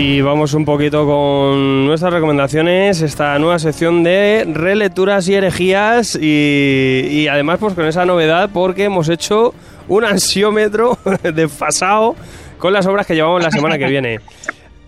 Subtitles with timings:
[0.00, 7.08] Y vamos un poquito con nuestras recomendaciones, esta nueva sección de relecturas y herejías y,
[7.10, 9.54] y además pues con esa novedad porque hemos hecho
[9.88, 10.96] un ansiómetro
[11.34, 12.14] desfasado
[12.58, 14.20] con las obras que llevamos la semana que viene.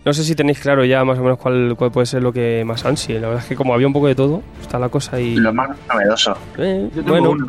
[0.04, 2.62] No sé si tenéis claro ya más o menos cuál, cuál puede ser lo que
[2.64, 3.18] más ansie.
[3.18, 5.34] La verdad es que como había un poco de todo, está la cosa y...
[5.34, 6.36] Lo más novedoso.
[6.56, 7.48] Eh, Yo tengo bueno, uno.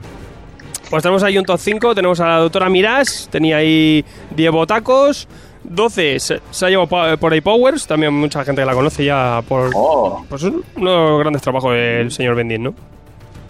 [0.90, 4.04] pues tenemos ahí un top 5, tenemos a la doctora Mirás, tenía ahí
[4.36, 5.28] 10 botacos,
[5.64, 9.06] 12 se, se ha llevado pa- por ahí Powers, también mucha gente que la conoce
[9.06, 9.70] ya por...
[9.76, 12.74] Oh, Pues uno de los grandes trabajos del señor Bendín, ¿no?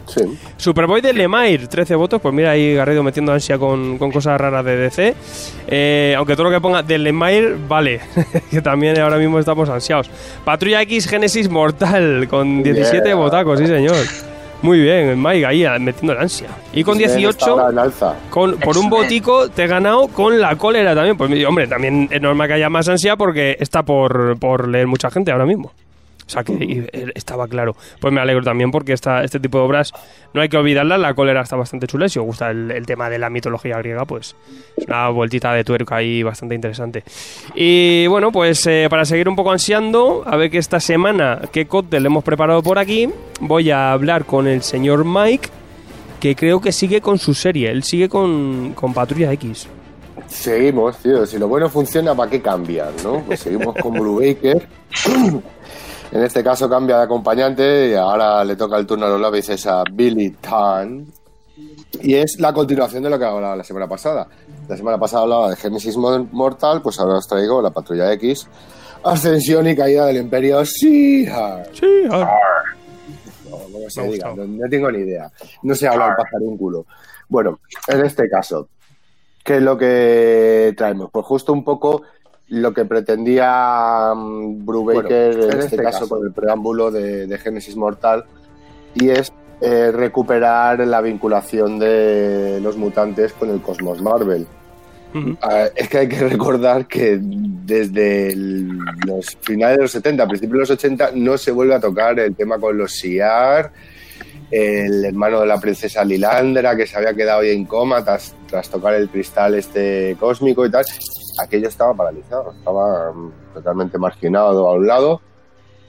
[0.08, 0.22] Sí.
[0.58, 2.20] Superboy de Lemire, 13 votos.
[2.20, 5.16] Pues mira ahí Garrido metiendo ansia con, con cosas raras de DC.
[5.68, 8.02] Eh, aunque todo lo que ponga de Lemire, vale.
[8.52, 10.09] que también ahora mismo estamos ansiados.
[10.44, 13.16] Patrulla X Génesis Mortal con 17 Yeah.
[13.16, 13.96] votacos, sí señor.
[14.62, 16.48] Muy bien, Mike ahí ah, metiendo la ansia.
[16.73, 18.16] Y con Está 18, ahora en alza.
[18.30, 21.18] con, por un botico te he ganado con la cólera también.
[21.18, 25.09] Pues hombre, también es normal que haya más ansia porque está por, por leer mucha
[25.09, 25.72] gente ahora mismo.
[26.32, 27.76] O sea que eh, estaba claro.
[28.00, 29.92] Pues me alegro también porque esta, este tipo de obras
[30.34, 30.98] no hay que olvidarlas.
[30.98, 32.06] La cólera está bastante chula.
[32.06, 34.38] y Si os gusta el, el tema de la mitología griega, pues
[34.78, 37.04] es una vueltita de tuerca ahí bastante interesante.
[37.54, 41.68] Y bueno, pues eh, para seguir un poco ansiando, a ver que esta semana qué
[41.68, 43.09] cóctel hemos preparado por aquí,
[43.42, 45.50] voy a hablar con el señor Mike,
[46.22, 47.72] que creo que sigue con su serie.
[47.72, 49.68] Él sigue con, con Patrulla X.
[50.28, 51.26] Seguimos, tío.
[51.26, 53.22] Si lo bueno funciona, ¿para qué cambiar, no?
[53.26, 54.66] Pues seguimos con Blue Baker.
[56.12, 59.66] En este caso cambia de acompañante y ahora le toca el turno a los lápices
[59.67, 61.06] a Billy Tan.
[62.02, 64.28] Y es la continuación de lo que hablaba la semana pasada.
[64.68, 68.48] La semana pasada hablaba de Génesis Mo- Mortal, pues ahora os traigo la Patrulla X.
[69.03, 71.68] Ascensión y caída del Imperio Seahawk.
[71.73, 72.03] Sí,
[73.52, 75.31] O como se diga, no, no tengo ni idea.
[75.64, 76.16] No sé hablar
[76.58, 76.85] culo.
[77.30, 78.68] Bueno, en este caso,
[79.44, 81.09] ¿qué es lo que traemos?
[81.12, 82.03] Pues justo un poco
[82.51, 88.25] lo que pretendía mm, Brubaker en, este, caso, con el preámbulo de, de Génesis Mortal
[88.94, 89.31] y es
[89.62, 94.45] eh, recuperar la vinculación de los mutantes con el cosmos Marvel.
[95.41, 100.53] Ah, es que hay que recordar que desde el- los finales de los 70, principios
[100.53, 103.72] de los 80, no se vuelve a tocar el tema con los Siar,
[104.51, 108.94] el hermano de la princesa Lilandra, que se había quedado en coma tras, tras tocar
[108.95, 110.85] el cristal este cósmico y tal.
[111.41, 115.22] Aquello estaba paralizado, estaba mm, totalmente marginado a un lado.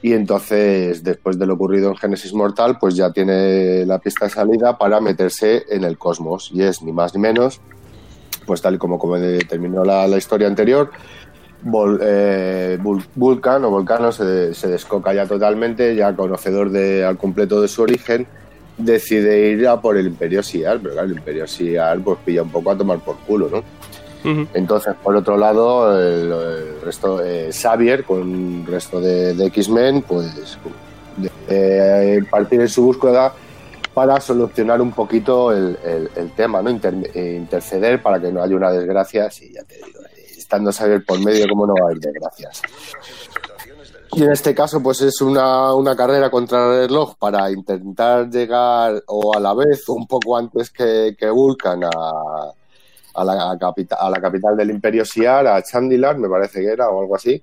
[0.00, 4.30] Y entonces, después de lo ocurrido en Génesis Mortal, pues ya tiene la pista de
[4.30, 6.50] salida para meterse en el cosmos.
[6.52, 7.60] Y es ni más ni menos
[8.44, 9.16] pues tal y como, como
[9.48, 10.90] terminó la, la historia anterior,
[11.64, 17.16] Vol- eh, Vul- Vulcan o Volcano se, se descoca ya totalmente, ya conocedor de, al
[17.18, 18.26] completo de su origen,
[18.84, 22.50] decide ir a por el Imperio Siar, pero claro, el Imperio Siar pues pilla un
[22.50, 23.62] poco a tomar por culo, ¿no?
[24.54, 30.02] Entonces, por otro lado, el, el resto, eh, Xavier, con el resto de, de X-Men,
[30.02, 30.58] pues
[31.16, 33.32] de- eh, partir en su búsqueda
[33.92, 36.70] para solucionar un poquito el, el- el tema, ¿no?
[36.70, 39.28] Inter- eh, interceder para que no haya una desgracia.
[39.30, 40.00] Sí, ya te digo,
[40.38, 42.62] estando Xavier por medio, ¿cómo no va a haber desgracias?
[44.14, 49.02] Y en este caso, pues es una, una carrera contra el reloj para intentar llegar,
[49.06, 51.90] o a la vez, un poco antes que, que Vulcan, a,
[53.14, 56.90] a la, capita- a la capital del Imperio Siar, a Chandilar, me parece que era,
[56.90, 57.42] o algo así.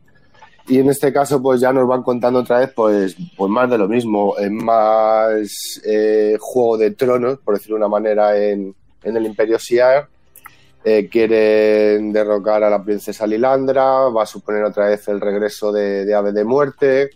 [0.68, 3.78] Y en este caso, pues ya nos van contando otra vez, pues, pues más de
[3.80, 5.42] lo mismo, es más
[5.84, 10.08] eh, juego de tronos, por decirlo de una manera, en, en el Imperio Siar.
[10.84, 16.06] Eh, quieren derrocar a la princesa Lilandra, va a suponer otra vez el regreso de,
[16.06, 17.10] de Ave de Muerte,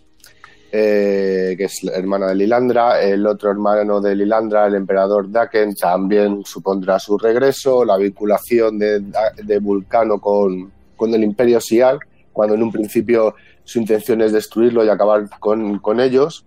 [0.70, 3.00] eh, que es la hermana de Lilandra.
[3.00, 9.00] El otro hermano de Lilandra, el emperador Daken, también supondrá su regreso, la vinculación de,
[9.42, 11.98] de Vulcano con, con el Imperio Siar,
[12.32, 13.34] cuando en un principio
[13.64, 16.44] su intención es destruirlo y acabar con, con ellos.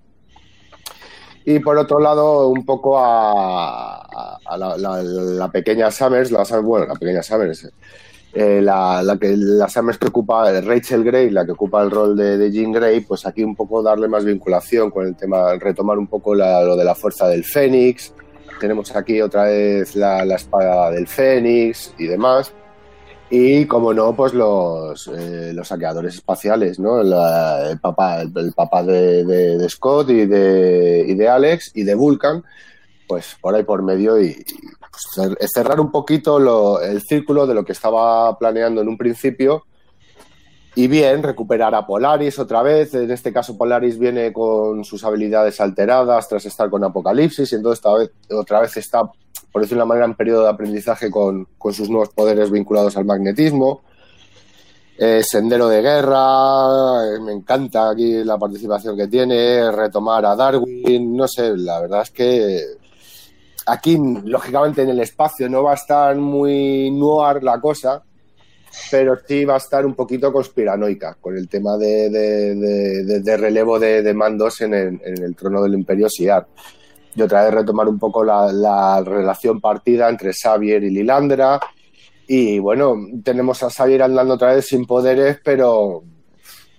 [1.45, 6.31] Y por otro lado, un poco a, la, la- pequeña Summers,
[6.63, 7.69] bueno, la pequeña Summers,
[8.33, 12.37] eh, la, que la Summers que ocupa Rachel Grey, la que ocupa el rol de,
[12.37, 16.07] de Jean Grey, pues aquí un poco darle más vinculación con el tema, retomar un
[16.07, 18.13] poco lo de la fuerza del Fénix.
[18.59, 22.51] Tenemos aquí otra vez la, espada del Fénix y demás.
[23.29, 27.01] Y como no, pues los, eh, los saqueadores espaciales, ¿no?
[27.01, 31.93] El papá, el, papá de, de- de Scott y de, y de Alex y de
[31.93, 32.41] Vulcan,
[33.07, 37.53] pues por ahí por medio y, pues, cer- cerrar un poquito lo- el círculo de
[37.53, 39.63] lo que estaba planeando en un principio.
[40.75, 42.93] Y bien, recuperar a Polaris otra vez.
[42.93, 47.51] En este caso, Polaris viene con sus habilidades alteradas tras estar con Apocalipsis.
[47.51, 47.83] Y entonces,
[48.29, 49.01] otra vez está,
[49.51, 52.95] por decirlo de una manera, en periodo de aprendizaje con, con sus nuevos poderes vinculados
[52.95, 53.81] al magnetismo.
[54.99, 61.15] Eh, Sendero de Guerra, eh, me encanta aquí la participación que tiene, retomar a Darwin,
[61.15, 62.63] no sé, la verdad es que
[63.67, 68.01] aquí, lógicamente, en el espacio no va a estar muy noir la cosa,
[68.89, 74.61] pero sí va a estar un poquito conspiranoica con el tema de, relevo de, mandos
[74.61, 76.47] en el, en el, trono del Imperio Siar.
[77.15, 81.59] Y otra vez retomar un poco la, la relación partida entre Xavier y Lilandra.
[82.27, 86.03] Y bueno, tenemos a Xavier andando otra vez sin poderes, pero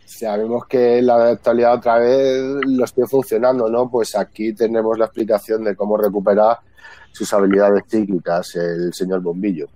[0.06, 3.91] sabemos que la actualidad otra vez lo esté funcionando, ¿no?
[3.91, 6.58] Pues aquí tenemos la explicación de cómo recuperar
[7.19, 9.67] sus habilidades cíclicas el señor Bombillo.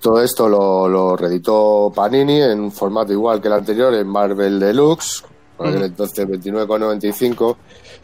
[0.00, 4.58] Todo esto lo, lo reeditó Panini en un formato igual que el anterior, en Marvel
[4.58, 5.22] Deluxe,
[5.56, 7.56] por aquel entonces 29,95.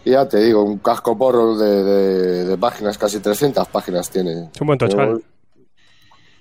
[0.05, 4.51] Y ya te digo, un casco porro de, de, de, páginas, casi 300 páginas tiene.
[4.55, 5.25] Es un buen tochal.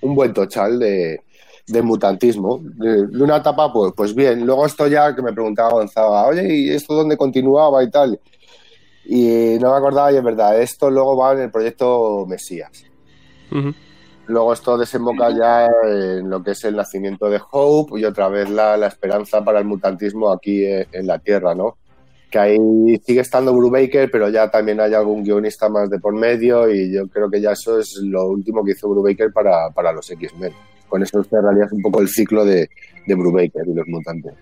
[0.01, 1.21] Un buen tochal de,
[1.65, 2.59] de mutantismo.
[2.61, 4.45] De, de, una etapa, pues, pues bien.
[4.45, 8.19] Luego esto ya que me preguntaba Gonzaga, oye, ¿y esto dónde continuaba y tal?
[9.05, 12.85] Y no me acordaba, y es verdad, esto luego va en el proyecto Mesías.
[13.51, 13.75] Uh -huh.
[14.27, 18.49] Luego esto desemboca ya en lo que es el nacimiento de Hope y otra vez
[18.49, 21.77] la, la esperanza para el mutantismo aquí en, en, la Tierra, ¿no?
[22.31, 22.57] Que ahí
[23.05, 27.07] sigue estando Brubaker, pero ya también hay algún guionista más de por medio y yo
[27.07, 30.53] creo que ya eso es lo último que hizo Brubaker para, para los X-Men.
[30.89, 32.67] Con eso realiza un poco el ciclo de,
[33.05, 34.33] de Brubaker y los mutantes.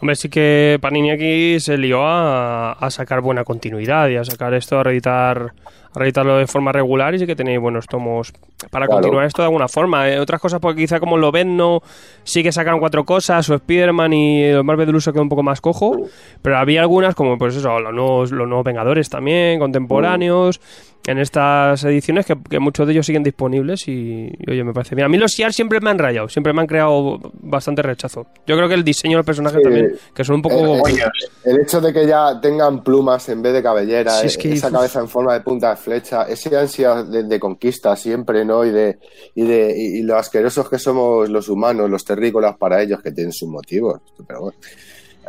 [0.00, 4.52] Hombre, sí que Panini aquí se lió a, a, sacar buena continuidad y a sacar
[4.54, 5.52] esto, a reeditar,
[5.94, 8.32] reeditarlo de forma regular y sí que tenéis buenos tomos
[8.70, 9.00] para claro.
[9.00, 10.08] continuar esto de alguna forma.
[10.10, 11.82] Eh, otras cosas, porque quizá como lo ven, no
[12.24, 15.42] sí que sacaron cuatro cosas, o Spider-Man y los Marvel de se quedó un poco
[15.42, 15.96] más cojo,
[16.42, 20.60] pero había algunas como, pues eso, los nuevos, los nuevos Vengadores también, contemporáneos.
[20.60, 24.72] Mm en estas ediciones que, que, muchos de ellos siguen disponibles y, y, oye, me
[24.72, 25.04] parece bien.
[25.04, 28.26] A mí los SIAR siempre me han rayado, siempre me han creado bastante rechazo.
[28.46, 30.86] Yo creo que el diseño del personaje sí, también, que son un poco...
[30.86, 31.02] El,
[31.44, 34.70] el, hecho de que ya tengan plumas en vez de cabellera, sí, es que, esa
[34.70, 38.64] cabeza en forma de punta de flecha, esa ansia de, conquista siempre, ¿no?
[38.64, 38.98] Y de,
[39.34, 43.32] y de y lo asquerosos que somos los humanos, los terrícolas para ellos, que tienen
[43.32, 44.00] sus motivos.
[44.26, 44.58] Pero bueno.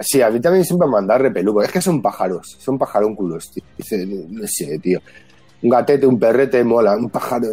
[0.01, 1.61] Sí, a mí también siempre me han dado repeluco.
[1.61, 3.51] Es que son pájaros, son pajarúnculos.
[3.77, 4.99] Dice, no sé, tío
[5.65, 7.47] un gatete, un perrete, mola, un pájaro,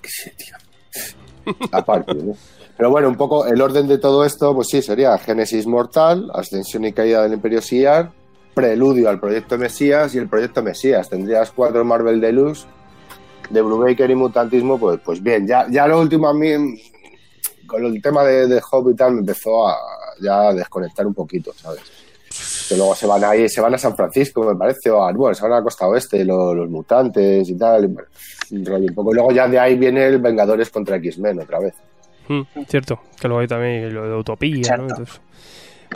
[0.00, 1.56] qué sé, tío.
[1.72, 2.34] Aparte, ¿no?
[2.76, 6.84] Pero bueno, un poco el orden de todo esto, pues sí, sería Génesis Mortal, Ascensión
[6.84, 8.12] y Caída del Imperio Siar,
[8.54, 11.08] Preludio al Proyecto Mesías y el Proyecto Mesías.
[11.08, 12.66] Tendrías cuatro Marvel Deluxe,
[13.48, 16.80] de Brubaker y Mutantismo, pues, pues bien, ya, ya lo último a mí,
[17.66, 19.76] con el tema de, de Hobbit y tal, me empezó a
[20.20, 21.80] ya desconectar un poquito, ¿sabes?
[22.68, 25.34] que luego se van ahí, se van a San Francisco, me parece, o a, bueno,
[25.34, 27.96] se van a la costa oeste, los, los mutantes y tal,
[28.52, 29.10] rollo un poco.
[29.10, 31.74] Y luego ya de ahí viene el Vengadores contra X-Men otra vez.
[32.28, 34.84] Mm, cierto, que luego hay también lo de Utopía, ¿no?
[34.84, 35.20] Entonces,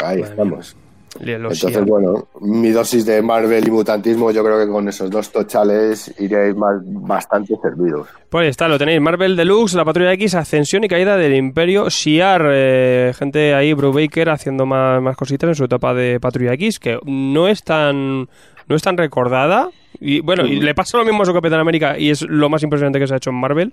[0.02, 0.76] ahí Madre estamos.
[1.20, 6.12] Entonces, bueno, mi dosis de Marvel y mutantismo, yo creo que con esos dos tochales
[6.18, 8.08] iréis más, bastante servidos.
[8.28, 9.00] Pues está, lo tenéis.
[9.00, 12.48] Marvel Deluxe, la Patrulla X, Ascensión y Caída del Imperio Shiar.
[12.52, 16.98] Eh, gente ahí, Brubaker, haciendo más, más cositas en su etapa de Patrulla X, que
[17.04, 18.28] no es tan,
[18.68, 19.70] no es tan recordada.
[20.00, 22.62] Y bueno, y le pasa lo mismo a su Capitán América y es lo más
[22.62, 23.72] impresionante que se ha hecho en Marvel.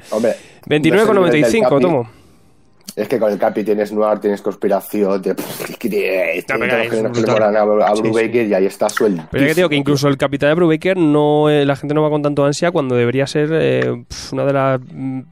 [0.68, 2.21] 29,95, tomo.
[2.96, 5.44] Es que con el Capi tienes noir, tienes conspiración, te, te,
[5.80, 5.90] que
[7.44, 9.24] a, a Brubaker y ahí está suelto.
[9.32, 12.02] Pero es que digo que incluso el Capitán de Brubaker no, eh, la gente no
[12.02, 14.82] va con tanto ansia cuando debería ser eh, una de las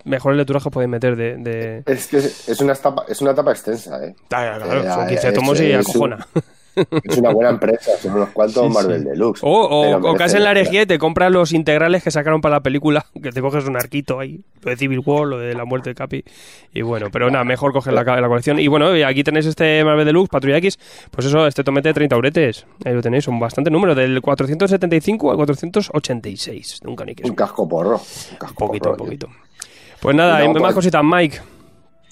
[0.05, 1.83] mejores lecturas que podéis meter de, de...
[1.85, 4.15] Es que es una etapa, es una etapa extensa, eh.
[4.31, 6.27] Ah, claro, eh, son 15 tomos y acojona.
[6.75, 7.01] Un...
[7.03, 9.09] Es una buena empresa, son unos cuantos sí, Marvel sí.
[9.09, 9.43] Deluxe.
[9.43, 12.55] O, o, o caes en la herejía y te compras los integrales que sacaron para
[12.55, 15.65] la película, que te coges un arquito ahí, lo de Civil War, lo de la
[15.65, 16.23] muerte de Capi.
[16.73, 18.59] Y bueno, pero nada, mejor coger la, la colección.
[18.59, 20.79] Y bueno, aquí tenéis este Marvel Deluxe, Patrulla X,
[21.11, 22.65] pues eso, este tomete de 30 uretes.
[22.85, 26.81] Ahí lo tenéis, un bastante número, del 475 al 486.
[26.83, 27.99] Nunca ni que Un casco porro.
[28.31, 29.27] Un casco poquito, porro, poquito.
[30.01, 30.61] Pues nada, no, hay pues...
[30.61, 31.39] más cositas, Mike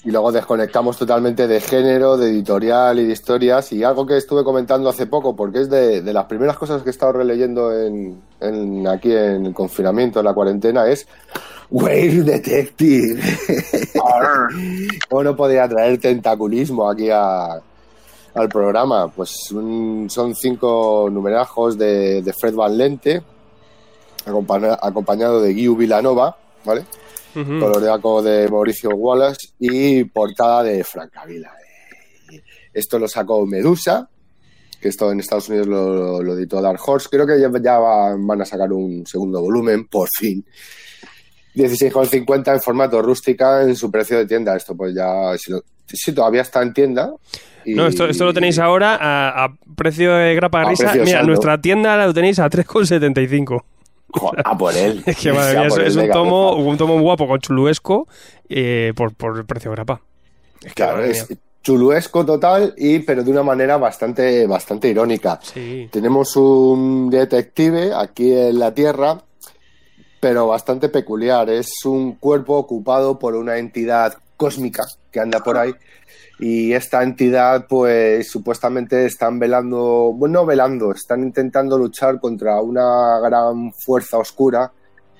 [0.08, 3.70] y luego desconectamos totalmente de género, de editorial y de historias.
[3.74, 6.88] Y algo que estuve comentando hace poco, porque es de, de las primeras cosas que
[6.88, 11.06] he estado releyendo en, en, aquí en el confinamiento, en la cuarentena, es
[11.70, 13.20] Whale Detective.
[15.10, 17.60] ¿Cómo no podría traer tentaculismo aquí a,
[18.32, 19.08] al programa?
[19.08, 23.22] Pues un, son cinco numerajos de, de Fred Van Lente,
[24.24, 26.34] acompañado de Guiu Villanova,
[26.64, 26.86] ¿vale?
[27.40, 27.60] Uh -huh.
[27.60, 31.52] coloreaco de Mauricio Wallace y portada de Francavila.
[32.72, 34.08] Esto lo sacó Medusa,
[34.80, 37.08] que esto en Estados Unidos lo, lo editó Dark Horse.
[37.10, 40.44] Creo que ya, ya, van a sacar un segundo volumen, por fin.
[41.54, 44.54] 16,50 en formato rústica en su precio de tienda.
[44.56, 45.62] Esto pues ya, si lo,
[46.14, 47.10] todavía está en tienda.
[47.64, 50.92] y- No, esto, esto lo tenéis ahora a, a precio de grapa de A risa.
[50.94, 51.26] Mira, saldo.
[51.26, 53.62] nuestra tienda la tenéis a 3,75.
[54.10, 55.02] Jo, a por él.
[55.06, 58.08] Es que madre mía, es, un tomo, un tomo guapo con chuluesco
[58.48, 60.00] eh, por, por el precio grapa.
[60.62, 61.26] Es que, Claro, es
[61.62, 65.38] chuluesco total, y pero de una manera bastante, bastante irónica.
[65.42, 65.88] Sí.
[65.90, 69.20] Tenemos un detective aquí en la Tierra,
[70.20, 71.50] pero bastante peculiar.
[71.50, 75.74] Es un cuerpo ocupado por una entidad cósmica que anda por ahí.
[76.40, 83.18] Y esta entidad, pues supuestamente están velando, bueno, no velando, están intentando luchar contra una
[83.18, 84.70] gran fuerza oscura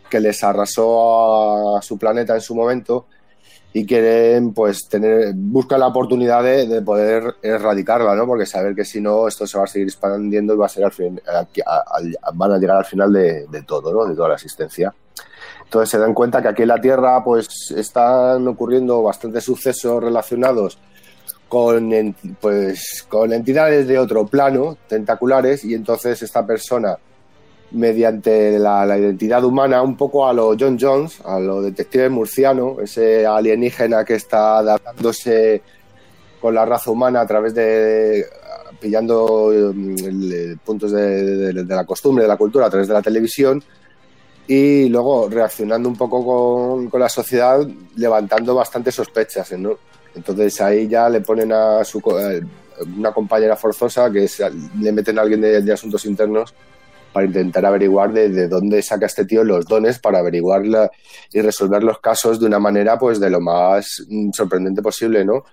[0.08, 3.06] que les arrasó a su planeta en su momento
[3.72, 8.84] y quieren pues tener buscan la oportunidad de, de poder erradicarla no porque saber que
[8.84, 11.20] si no esto se va a seguir expandiendo y va a ser al fin
[12.34, 14.94] van a llegar al final de, de todo no de toda la existencia.
[15.64, 20.78] Entonces se dan cuenta que aquí en la Tierra pues están ocurriendo bastantes sucesos relacionados
[21.48, 26.98] con pues con entidades de otro plano tentaculares y entonces esta persona
[27.70, 33.26] mediante la, identidad humana, un poco a lo John Jones, a lo detective murciano, ese
[33.26, 35.62] alienígena que está adaptándose
[36.40, 38.24] con la raza humana a través de
[38.80, 43.62] pillando mm, el- puntos de la costumbre, de la cultura a través de la televisión
[44.46, 47.60] y luego reaccionando un poco con, con la sociedad,
[47.96, 49.52] levantando bastantes sospechas.
[49.52, 49.76] ¿no?
[50.18, 52.42] Entonces ahí ya le ponen a su eh,
[52.96, 54.42] una compañera forzosa que es-
[54.80, 56.54] le meten a alguien de, asuntos internos
[57.12, 60.90] para intentar averiguar de, de dónde saca este tío los dones para averiguar la-
[61.32, 65.44] y resolver los casos de una manera pues de lo más mm, sorprendente posible, ¿no?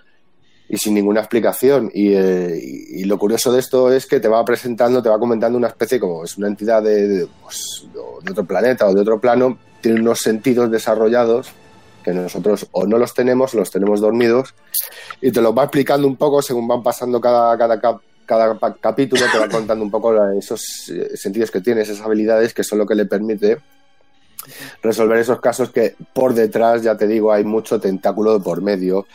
[0.67, 1.91] Y sin ninguna explicación.
[1.93, 5.57] Y, eh, y- lo curioso de esto es que te va presentando, te va comentando
[5.57, 9.19] una especie como es una entidad de, de, pues, de otro planeta o de otro
[9.21, 11.51] plano, tiene unos sentidos desarrollados
[12.05, 14.53] que nosotros o no los tenemos los tenemos dormidos
[15.21, 19.39] y te los va explicando un poco según van pasando cada, cada, cada capítulo, te
[19.39, 22.93] va contando un poco esos eh, sentidos que tiene, esas habilidades que son lo que
[22.93, 23.57] le permite
[24.83, 29.07] resolver esos casos que por detrás, ya te digo, hay mucho tentáculo de por medio,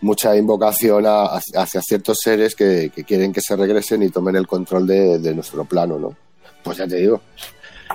[0.00, 4.86] mucha invocación hacia ciertos seres que, que quieren que se regresen y tomen el control
[4.86, 6.16] de, de nuestro plano, ¿no?
[6.62, 7.20] Pues ya te digo,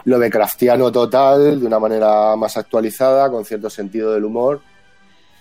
[0.06, 4.62] lo de craftiano total, de una manera más actualizada, con cierto sentido del humor.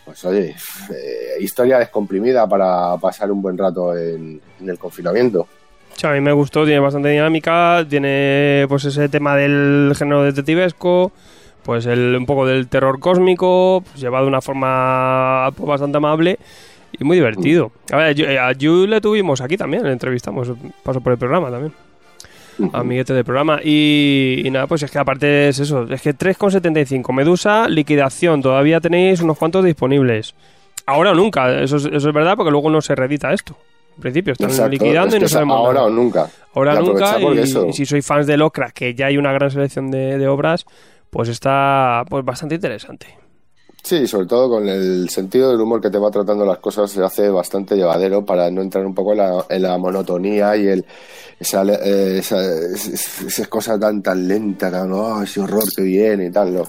[0.04, 0.50] Pues oye,
[0.90, 5.46] eh, historia descomprimida para pasar un buen rato en, en el confinamiento.
[5.94, 11.12] Sí, a mí me gustó, tiene bastante dinámica, tiene pues ese tema del género detectivesco,
[11.62, 16.38] pues el, un poco del terror cósmico, pues, llevado de una forma pues, bastante amable
[16.98, 17.70] y muy divertido.
[17.92, 20.50] A ver, yo- eh, a Yu le tuvimos aquí también, le entrevistamos,
[20.82, 21.72] pasó por el programa también,
[22.72, 23.60] amiguete del programa.
[23.62, 28.80] Y, y nada, pues es que aparte es eso, es que 3,75, Medusa, liquidación, todavía
[28.80, 30.34] tenéis unos cuantos disponibles.
[30.86, 33.56] Ahora o nunca, eso es, eso es verdad porque luego no se reedita esto.
[33.96, 35.86] En principio están Exacto, liquidando es y no sabemos ahora nada.
[35.86, 36.26] o nunca.
[36.54, 39.50] Ahora Y nunca, eso- y si sois fans de Locra, que ya hay una gran
[39.50, 40.64] selección de, de obras,
[41.10, 43.06] pues está pues bastante interesante.
[43.82, 47.02] Sí, sobre todo con el sentido del humor que te va tratando las cosas se
[47.02, 50.84] hace bastante llevadero para no entrar un poco en la, monotonía y el
[51.38, 52.22] esa, eh,
[53.48, 56.54] cosas tan tan lentas, tan, "Oh, ese horror que viene y tal.
[56.54, 56.62] No.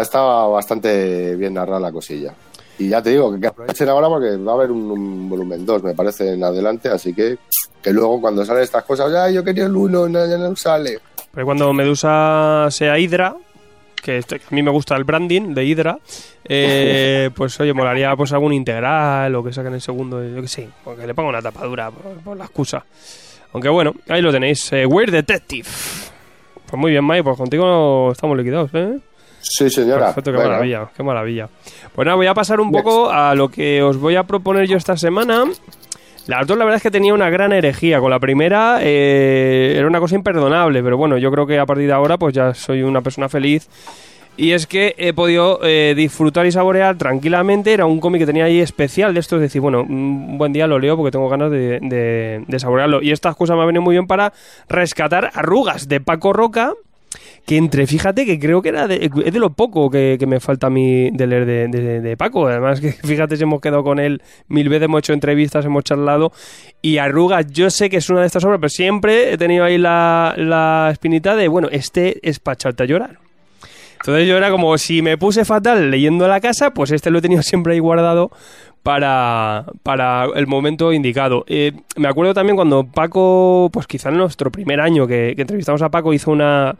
[0.00, 2.34] Está, bastante bien narrada la cosilla.
[2.78, 5.64] Y ya te digo que, que aprovechen ahora porque va a haber un, un volumen
[5.64, 7.38] 2, me parece, en adelante, así que
[7.86, 10.98] que luego cuando salen estas cosas, ya yo quería el 1, no, ya no sale.
[11.32, 13.36] Pero cuando Medusa sea Hydra,
[14.06, 15.98] que este- a mí me gusta el branding de Hydra,
[16.44, 20.68] eh, pues oye, molaría pues algún integral o que saquen el segundo, yo que sé,
[20.84, 22.84] o que le ponga una tapadura por, por la excusa.
[23.52, 25.68] Aunque bueno, ahí lo tenéis, eh, Weird Detective.
[26.66, 28.98] Pues muy bien, Mike, pues contigo estamos liquidados, ¿eh?
[29.40, 30.06] Sí, señora.
[30.06, 31.48] Perfecto, qué maravilla, qué maravilla.
[31.94, 32.84] Pues nada, voy a pasar un Next.
[32.84, 35.44] poco a lo que os voy a proponer yo esta semana.
[36.26, 38.00] La verdad es que tenía una gran herejía.
[38.00, 41.86] Con la primera eh, era una cosa imperdonable, pero bueno, yo creo que a partir
[41.86, 43.68] de ahora pues ya soy una persona feliz.
[44.38, 47.72] Y es que he podido eh, disfrutar y saborear tranquilamente.
[47.72, 49.36] Era un cómic que tenía ahí especial de esto.
[49.36, 53.00] Es decir, bueno, un buen día lo leo porque tengo ganas de, de- de saborearlo.
[53.02, 54.32] Y estas cosas me han venido muy bien para
[54.68, 56.74] rescatar arrugas de Paco Roca.
[57.46, 60.40] Que entre, fíjate que creo que era de, es de lo poco que, que me
[60.40, 62.48] falta a mí de leer de, de- de Paco.
[62.48, 66.32] Además, que fíjate si hemos quedado con él mil veces, hemos hecho entrevistas, hemos charlado.
[66.82, 69.78] Y Arrugas, yo sé que es una de estas obras, pero siempre he tenido ahí
[69.78, 73.18] la, la espinita de, bueno, este es para echarte a llorar.
[74.00, 77.22] Entonces yo era como, si me puse fatal leyendo la casa, pues este lo he
[77.22, 78.30] tenido siempre ahí guardado
[78.86, 81.44] para, para el momento indicado.
[81.48, 85.88] Eh, me acuerdo también cuando Paco, pues quizá en nuestro primer año que, entrevistamos a
[85.88, 86.76] Paco, hizo una,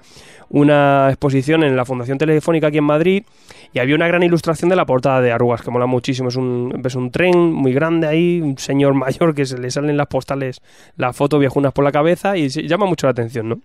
[0.48, 3.25] una exposición en la Fundación Telefónica aquí en Madrid
[3.72, 6.28] y había una gran ilustración de la portada de Arrugas que mola muchísimo.
[6.28, 9.96] Es un, ves un tren muy grande ahí, un señor mayor que se le salen
[9.96, 10.60] las postales,
[10.96, 13.58] la foto viejunas por la cabeza y se- llama mucho la atención, ¿no?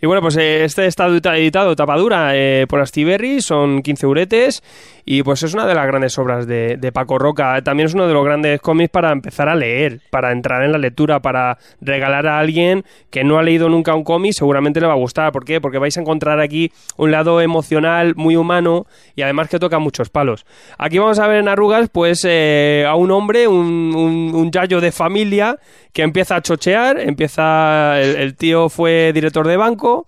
[0.00, 4.62] Y bueno, pues eh, este está edita- editado tapadura eh, por Astiberri, son 15 uretes
[5.06, 7.60] y pues es una de las grandes obras de, de Paco Roca.
[7.62, 10.78] También es uno de los grandes cómics para empezar a leer, para entrar en la
[10.78, 14.94] lectura, para regalar a alguien que no ha leído nunca un cómic, seguramente le va
[14.94, 15.30] a gustar.
[15.32, 15.60] ¿Por qué?
[15.60, 20.08] Porque vais a encontrar aquí un lado emocional muy humano y además que toca muchos
[20.08, 20.46] palos.
[20.78, 24.80] Aquí vamos a ver en arrugas pues eh, a un hombre, un, un, un yayo
[24.80, 25.58] de familia
[25.94, 30.06] que empieza a chochear, empieza, el, tío fue director de banco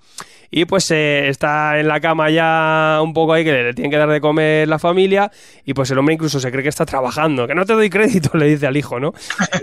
[0.51, 3.93] y pues eh, está en la cama ya un poco ahí que le, le tienen
[3.93, 5.31] que dar de comer la familia
[5.65, 8.31] y pues el hombre incluso se cree que está trabajando, que no te doy crédito,
[8.37, 9.15] le dice al hijo, ¿no?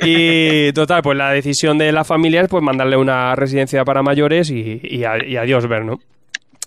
[0.02, 4.50] Y total, pues la decisión de la familia es pues mandarle una residencia para mayores
[4.50, 6.00] y, y, y adiós ver, ¿no?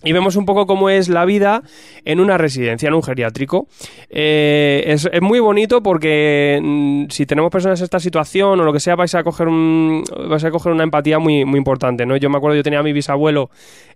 [0.05, 1.63] Y vemos un poco cómo es la vida
[2.05, 3.67] en una residencia, en un geriátrico.
[4.11, 8.73] Eh, es, es muy bonito porque mm, si tenemos personas en esta situación o lo
[8.75, 12.05] que sea, vais a coger, un, vais a coger una empatía muy, muy importante.
[12.05, 12.17] ¿no?
[12.17, 13.51] Yo me acuerdo, yo tenía a mi bisabuelo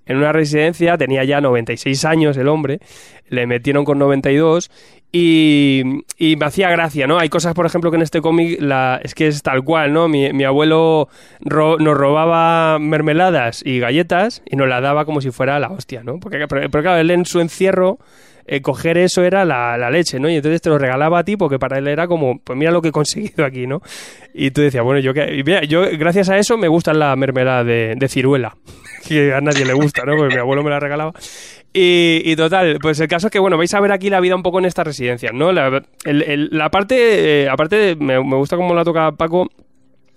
[0.06, 2.80] en una residencia, tenía ya 96 años el hombre,
[3.28, 4.70] le metieron con 92
[5.12, 7.18] y, me hacía gracia, ¿no?
[7.18, 10.08] Hay cosas, por ejemplo, que en este cómic la, es que es tal cual, ¿no?
[10.08, 11.08] Mi, mi abuelo
[11.40, 16.20] nos robaba mermeladas y galletas y nos la daba como si fuera la hostia, ¿no?
[16.20, 17.98] Porque, pero, claro, él en su encierro
[18.46, 20.30] eh, coger eso era la, leche, ¿no?
[20.30, 22.80] Y entonces te lo regalaba a ti porque para él era como, pues mira lo
[22.80, 23.82] que he conseguido aquí, ¿no?
[24.32, 28.08] Y tú decías, bueno, yo yo gracias a eso me gusta la mermelada de, de
[28.08, 28.56] ciruela,
[29.08, 30.16] que a nadie le gusta, ¿no?
[30.16, 31.12] Porque mi abuelo me la regalaba.
[31.72, 34.34] Y, y total, pues el caso es que, bueno, vais a ver aquí la vida
[34.34, 35.52] un poco en estas residencias, ¿no?
[35.52, 39.46] La, la parte, eh, aparte, me, me gusta cómo la toca Paco,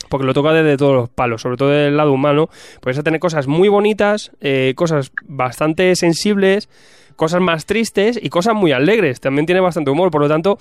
[0.09, 2.49] porque lo toca desde todos los palos, sobre todo del lado humano,
[2.81, 6.69] pues a tener cosas muy bonitas, eh, cosas bastante sensibles,
[7.15, 9.19] cosas más tristes y cosas muy alegres.
[9.19, 10.57] También tiene bastante humor, por lo tanto,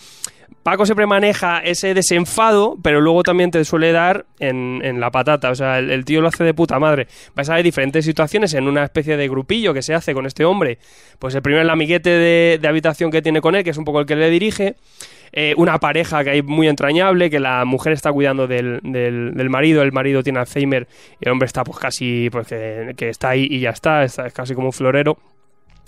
[0.63, 5.51] Paco siempre maneja ese desenfado, pero luego también te suele dar en, la patata.
[5.51, 7.07] O sea, el, tío lo hace de puta madre.
[7.35, 10.45] Vais a ver diferentes situaciones en una especie de grupillo que se hace con este
[10.45, 10.79] hombre.
[11.19, 14.01] Pues el primero el amiguete de, habitación que tiene con él, que es un poco
[14.01, 14.77] el que le dirige.
[15.35, 18.81] Eh, una pareja que hay muy entrañable, que la mujer está cuidando del,
[19.49, 20.87] marido, el marido tiene Alzheimer
[21.21, 24.55] y el hombre está pues casi, pues que, está ahí y ya está es casi
[24.55, 25.17] como un florero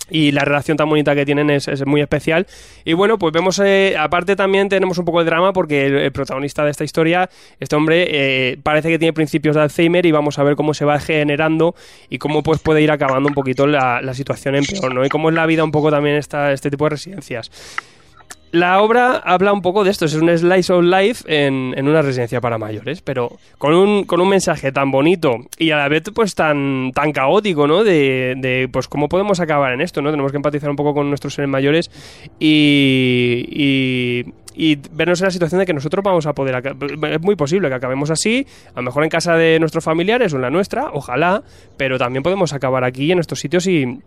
[0.09, 2.47] y la relación tan bonita que tienen es, muy especial.
[2.83, 6.11] Y bueno, pues vemos, eh, aparte también tenemos un poco de drama porque el, el
[6.11, 10.39] protagonista de esta historia, este hombre, eh, parece que tiene principios de Alzheimer y vamos
[10.39, 11.75] a ver cómo se va generando
[12.09, 15.05] y cómo pues puede ir acabando un poquito la, la situación en peor, ¿no?
[15.05, 17.51] Y cómo es la vida un poco también esta, este tipo de residencias.
[18.55, 22.01] La obra habla un poco de esto, es un slice of life en, en una
[22.01, 26.03] residencia para mayores, pero con un, con un mensaje tan bonito y a la vez
[26.13, 27.83] pues tan, tan caótico, ¿no?
[27.83, 30.09] De, de, pues cómo podemos acabar en esto, ¿no?
[30.09, 31.91] Tenemos que empatizar un poco con nuestros seres mayores
[32.39, 36.55] y, y, y vernos en la situación de que nosotros vamos a poder...
[37.11, 40.37] Es muy posible que acabemos así, a lo mejor en casa de nuestros familiares o
[40.37, 41.43] en la nuestra, ojalá,
[41.75, 43.99] pero también podemos acabar aquí en estos sitios y,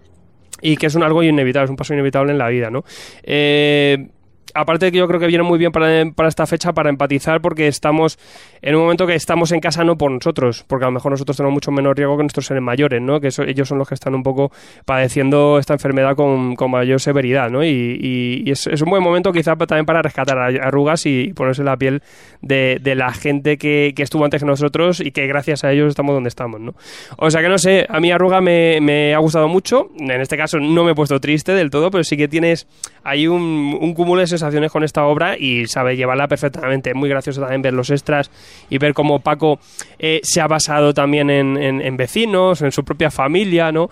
[0.62, 2.82] y que es un algo inevitable, es un paso inevitable en la vida, ¿no?
[3.22, 4.08] Eh,
[4.54, 7.40] aparte de que yo creo que viene muy bien para, para esta fecha para empatizar
[7.40, 8.18] porque estamos
[8.62, 11.36] en un momento que estamos en casa no por nosotros, porque a lo mejor nosotros
[11.36, 13.20] tenemos mucho menos riesgo que nuestros seres mayores, ¿no?
[13.20, 14.50] Que ellos son los que están un poco
[14.84, 17.64] padeciendo esta enfermedad con, con mayor severidad, ¿no?
[17.64, 22.02] Y, es, un buen momento quizá pa- también para rescatar arrugas y ponerse la piel
[22.40, 26.14] de, la gente que, que estuvo antes que nosotros y que gracias a ellos estamos
[26.14, 26.74] donde estamos, ¿no?
[27.18, 30.36] O sea que no sé, a mí arruga me, me ha gustado mucho, en este
[30.36, 32.66] caso no me he puesto triste del todo, pero sí que tienes
[33.04, 36.90] ahí un, un cúmulo de sensaciones con esta obra y sabe llevarla perfectamente.
[36.90, 38.30] Es muy gracioso también ver los extras
[38.70, 39.58] y ver cómo Paco
[39.98, 43.88] eh, se ha basado también en, en- en vecinos, en su propia familia, ¿no?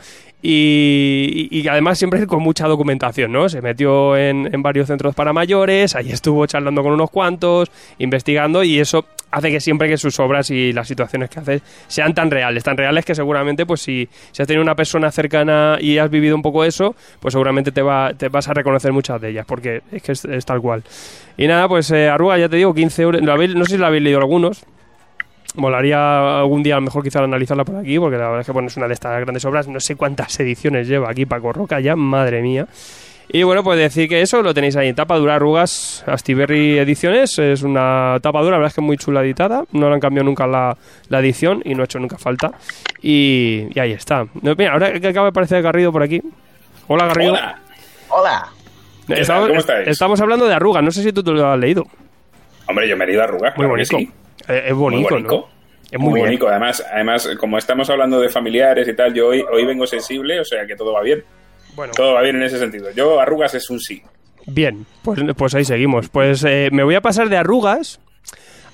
[0.49, 3.49] Y, además siempre con mucha documentación, ¿no?
[3.49, 8.79] Se metió en, varios centros para mayores, ahí estuvo charlando con unos cuantos, investigando y
[8.79, 12.63] eso hace que siempre que sus obras y las situaciones que hace sean tan reales,
[12.63, 16.43] tan reales que seguramente pues si, has tenido una persona cercana y has vivido un
[16.43, 20.03] poco eso, pues seguramente te, va, te vas a reconocer muchas de ellas, porque es
[20.03, 20.85] que es, es tal cual.
[21.37, 23.79] Y nada, pues eh, Arruga, ya te digo, 15 euros, ¿lo habéis- no sé si
[23.79, 24.65] lo habéis leído algunos,
[25.57, 28.53] Molaría algún día a lo mejor quizá analizarla por aquí, porque la verdad es que
[28.53, 29.69] bueno, es una de estas grandes obras.
[29.69, 32.67] No sé cuántas ediciones lleva aquí Paco Roca ya, madre mía.
[33.29, 37.37] Y bueno, pues decir que eso lo tenéis ahí en tapa dura arrugas Astiberri Ediciones.
[37.41, 39.65] Es una tapa dura, la verdad es que es muy chula editada.
[39.73, 40.77] No le han cambiado nunca la,
[41.09, 42.53] la edición y no ha hecho nunca falta.
[43.03, 44.27] Y, y ahí está.
[44.43, 46.23] No, mira, ahora que acaba de aparecer Garrido por aquí.
[46.87, 47.33] Hola, Garrido.
[47.33, 47.59] Hola.
[48.11, 48.47] Hola.
[49.09, 49.89] Estamos, ¿Cómo estáis?
[49.89, 51.85] estamos hablando de arrugas, no sé si tú te lo has leído.
[52.69, 53.53] Hombre, yo me he leído arrugas.
[53.57, 53.99] Muy claro bonito.
[53.99, 54.11] sí.
[54.49, 55.49] Eh, es bonito, Muy bonito.
[55.51, 55.57] ¿no?
[55.91, 56.49] Es muy, bonito.
[56.49, 60.45] Además, además, como estamos hablando de familiares y tal, yo hoy, hoy vengo sensible, o
[60.45, 61.23] sea que todo va bien.
[61.77, 62.91] Bueno, Todo va bien en ese sentido.
[62.91, 64.03] Yo, arrugas es un sí.
[64.47, 66.09] bien, pues, pues ahí seguimos.
[66.09, 68.01] Pues eh, me voy a pasar de arrugas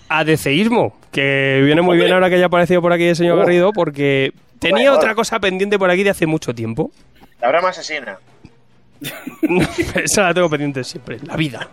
[0.08, 2.04] a deseísmo, que viene muy Hombre.
[2.04, 3.40] bien ahora que haya aparecido por aquí el señor Oh.
[3.40, 6.90] Garrido, porque tenía otra cosa pendiente por aquí de hace mucho tiempo.
[7.40, 8.18] La broma asesina.
[10.04, 11.68] Esa la tengo pendiente siempre, la vida.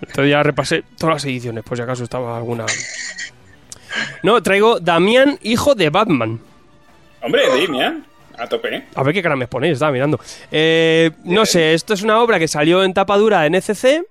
[0.00, 2.66] Entonces ya repasé todas las ediciones, por si acaso estaba alguna.
[4.22, 6.40] No, traigo Damián, hijo de Batman.
[7.22, 8.04] Hombre, Damian,
[8.38, 8.84] a tope.
[8.94, 10.18] A ver qué cara me ponéis, estaba mirando.
[10.50, 14.02] Eh, no sé, esto es una obra que salió en tapa dura en ECC.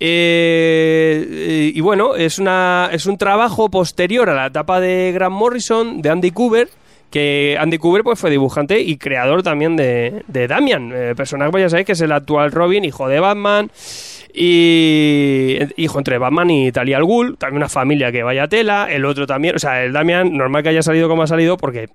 [0.00, 6.00] eh, y bueno, es, una, es un trabajo posterior a la etapa de Grant Morrison,
[6.02, 6.68] de Andy Cooper,
[7.10, 11.62] que Andy Cooper pues, fue dibujante y creador también de, de Damian, eh, personaje, pues
[11.62, 13.70] ya sabéis que es el actual Robin, hijo de Batman,
[14.40, 19.04] y hijo entre Batman y Talia al Ghul, también una familia que vaya tela, el
[19.04, 21.88] otro también, o sea, el Damian, normal que haya salido como ha salido porque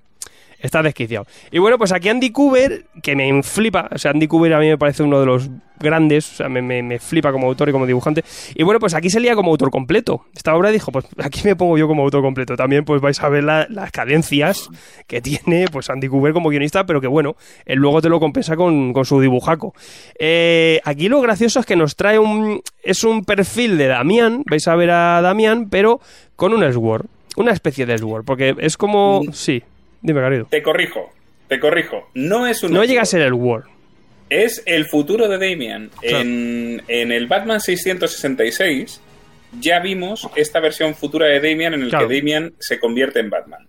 [0.63, 1.27] Está desquiciado.
[1.51, 4.67] Y bueno, pues aquí Andy Cooper, que me flipa, o sea, Andy Cooper a mí
[4.69, 7.73] me parece uno de los grandes, o sea, me, me- me flipa como autor y
[7.73, 8.23] como dibujante.
[8.55, 10.23] Y bueno, pues aquí salía como autor completo.
[10.33, 12.55] Esta obra dijo, pues aquí me pongo yo como autor completo.
[12.55, 14.69] También pues vais a ver la- las cadencias
[15.05, 18.55] que tiene pues Andy Cooper como guionista, pero que bueno, él luego te lo compensa
[18.55, 19.73] con, con su dibujaco.
[20.17, 22.61] Eh, aquí lo gracioso es que nos trae un...
[22.81, 25.99] Es un perfil de Damián, vais a ver a Damián, pero
[26.37, 27.05] con un Sword.
[27.35, 29.23] Una especie de Sword, porque es como...
[29.33, 29.61] Sí,
[30.03, 30.45] dime, Garrido.
[30.51, 31.11] Te corrijo,
[31.47, 32.09] te corrijo.
[32.13, 32.71] No es un.
[32.73, 33.63] No llega a ser el Word.
[34.29, 35.89] Es el futuro de Damian.
[35.99, 36.19] Claro.
[36.19, 39.01] En, en el Batman 666
[39.59, 42.07] ya vimos esta versión futura de Damian en el Claro.
[42.07, 43.67] que Damian se convierte en Batman.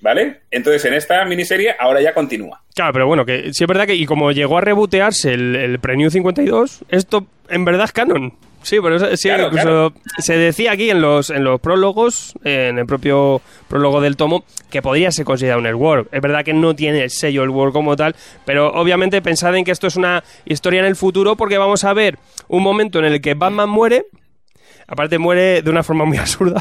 [0.00, 0.40] ¿Vale?
[0.50, 2.62] Entonces en esta miniserie ahora ya continúa.
[2.74, 5.78] Claro, pero bueno, que sí es verdad que y como llegó a rebotearse el, el
[5.78, 8.32] Pre-New 52, esto en verdad es canon.
[8.62, 12.68] Sí, pero eso- sí, Claro, incluso se decía aquí en los, en los prólogos, eh,
[12.70, 16.08] en el propio prólogo del tomo, que podría ser considerado un Elseworld.
[16.12, 19.70] Es verdad que no tiene el sello Elseworld como tal, pero obviamente pensad en que
[19.70, 23.20] esto es una historia en el futuro porque vamos a ver un momento en el
[23.22, 24.04] que Batman muere,
[24.90, 26.60] Aparte muere de una forma muy absurda.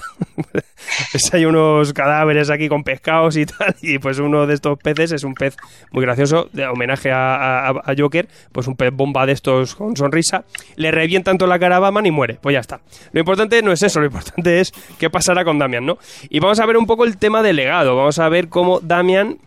[1.13, 5.11] Es, hay unos cadáveres aquí con pescados y tal, y pues uno de estos peces
[5.11, 5.57] es un pez
[5.91, 10.91] muy gracioso, de homenaje a Joker, pues un pez bomba de estos con sonrisa, le
[10.91, 12.79] revientan toda la cara a Batman y muere, pues ya está.
[13.11, 15.97] Lo importante no es eso, lo importante es qué pasará con Damian, ¿no?
[16.29, 19.37] Y vamos a ver un poco el tema del legado, vamos a ver cómo Damian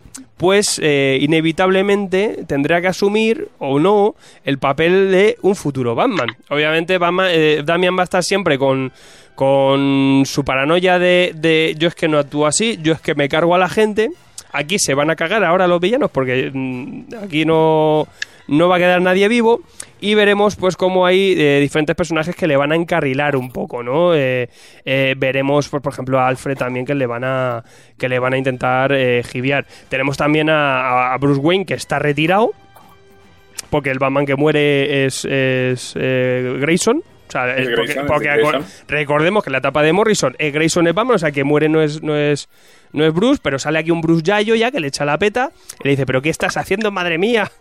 [0.43, 6.35] pues inevitablemente tendrá que asumir o no el papel de un futuro Batman.
[6.49, 8.91] Obviamente Batman, eh, Damian va a estar siempre con,
[9.35, 13.29] con su paranoia de, de yo es que no actúo así, yo es que me
[13.29, 14.11] cargo a la gente.
[14.51, 18.09] Aquí se van a cagar ahora los villanos porque mm, aquí no,
[18.47, 19.61] no va a quedar nadie vivo
[20.01, 23.83] y veremos pues cómo hay eh, diferentes personajes que le van a encarrilar un poco,
[23.83, 24.13] ¿no?
[24.13, 24.49] Eh,
[24.85, 27.63] eh, veremos pues, por ejemplo a Alfred también que le van a
[27.97, 29.65] que le van a intentar eh, jiviar.
[29.89, 32.51] Tenemos también a, a Bruce Wayne que está retirado
[33.73, 36.97] porque el Batman que muere es, es eh, Grayson.
[36.97, 40.93] O sea, es porque, Grayson, porque recordemos que la etapa de Morrison es Grayson es
[40.93, 42.49] Batman, o sea que muere no es, no es,
[42.93, 45.51] no es Bruce, pero sale aquí un Bruce Yayo ya que le echa la peta
[45.81, 47.51] y le dice, pero ¿qué estás haciendo, madre mía?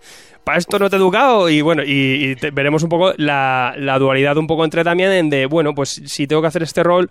[0.45, 1.49] Para esto no te he educado.
[1.49, 5.13] Y bueno, y, y te- veremos un poco la, la dualidad un poco entre también
[5.13, 7.09] en de, bueno, pues si tengo que hacer este rol,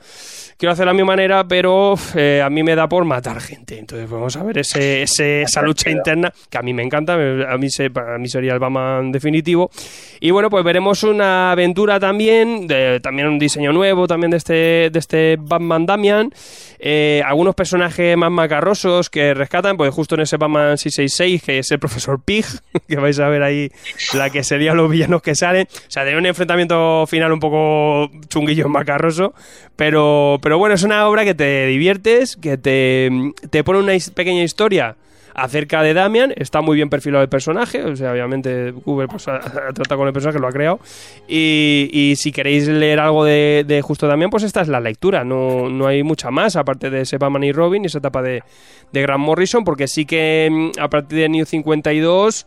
[0.58, 3.80] quiero hacerlo a mi manera, pero eh, a mí me da por matar gente.
[3.80, 7.58] Entonces vamos a ver ese, ese- esa lucha interna que a mí me encanta, a
[7.58, 9.72] mí, se, para mí sería el Batman definitivo.
[10.20, 14.54] Y bueno, pues veremos una aventura también, de, también un diseño nuevo también de este,
[14.92, 16.34] de este Batman Damian.
[16.80, 21.72] Eh, algunos personajes más macarrosos que rescatan, pues justo en ese Batman 666, que es
[21.72, 22.46] el profesor Pig,
[22.88, 23.72] que vais a ver ahí
[24.14, 25.68] la que serían los villanos que salen.
[25.72, 29.34] O sea, tiene un enfrentamiento final un poco chunguillo macarroso,
[29.76, 33.10] pero, pero bueno, es una obra que te diviertes, que te,
[33.50, 34.96] te pone una pequeña historia
[35.34, 39.40] acerca de Damian, está muy bien perfilado el personaje, o sea, obviamente Cooper pues, ha,
[39.40, 40.80] tratado con el personaje, lo ha creado,
[41.28, 45.88] y, si queréis leer algo de, justo Damian, pues esta es la lectura, no, no
[45.88, 48.44] hay mucha más, aparte de ese y Robin y esa etapa de,
[48.92, 52.46] de Grant Morrison, porque sí que mm, a partir de New 52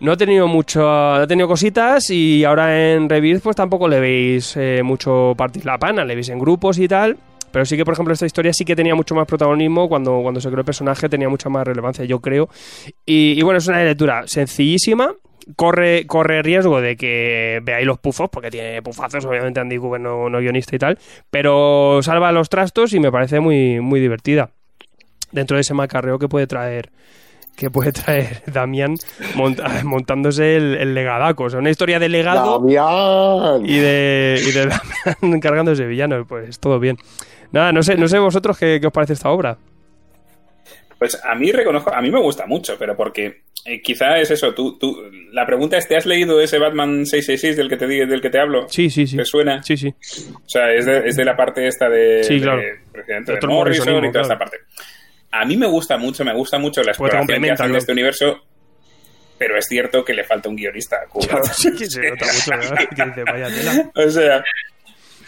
[0.00, 4.56] no ha tenido mucho, ha tenido cositas y ahora en Rebirth pues tampoco le veis
[4.56, 7.16] eh, mucho partir la pana, le veis en grupos y tal.
[7.52, 10.40] Pero sí que, por ejemplo, esta historia sí que tenía mucho más protagonismo cuando, cuando
[10.40, 12.48] se creó el personaje, tenía mucha más relevancia, yo creo.
[13.06, 15.12] Y, y bueno, es una lectura sencillísima.
[15.56, 20.28] Corre, corre riesgo de que veáis los pufos, porque tiene pufazos, obviamente Andy Cooper no,
[20.30, 20.98] no guionista y tal,
[21.30, 24.50] pero salva los trastos y me parece muy, muy divertida.
[25.32, 26.90] Dentro de ese macarreo que puede traer
[27.56, 28.94] que puede traer Damián
[29.34, 31.44] monta- montándose el, el legadaco.
[31.44, 33.66] O sea, una historia de legado ¡Damián!
[33.66, 36.24] y de, y de Damián cargándose villanos.
[36.28, 36.96] Pues todo bien.
[37.52, 39.56] Nada, no sé, no sé vosotros qué, qué os parece esta obra.
[40.98, 44.54] Pues a mí reconozco, a mí me gusta mucho, pero porque eh, quizá es eso,
[44.54, 48.20] tú, tú, la pregunta es, ¿te has leído ese Batman 666 del que te, del
[48.20, 48.68] que te hablo?
[48.68, 49.16] Sí, sí, sí.
[49.16, 49.62] ¿Te suena?
[49.62, 49.94] Sí, sí.
[50.34, 52.60] O sea, es de, es de la parte esta de, Sí, claro.
[52.60, 54.58] de presidente De Morrison y toda esta parte.
[55.30, 57.72] A mí me gusta mucho, me gusta mucho la exploración que hacen ¿no?
[57.72, 58.40] de este universo,
[59.38, 61.00] pero es cierto que le falta un guionista.
[61.28, 62.88] Claro, sí se nota mucho, ¿verdad?
[62.96, 63.90] Que dice, vaya tela.
[63.94, 64.44] O sea,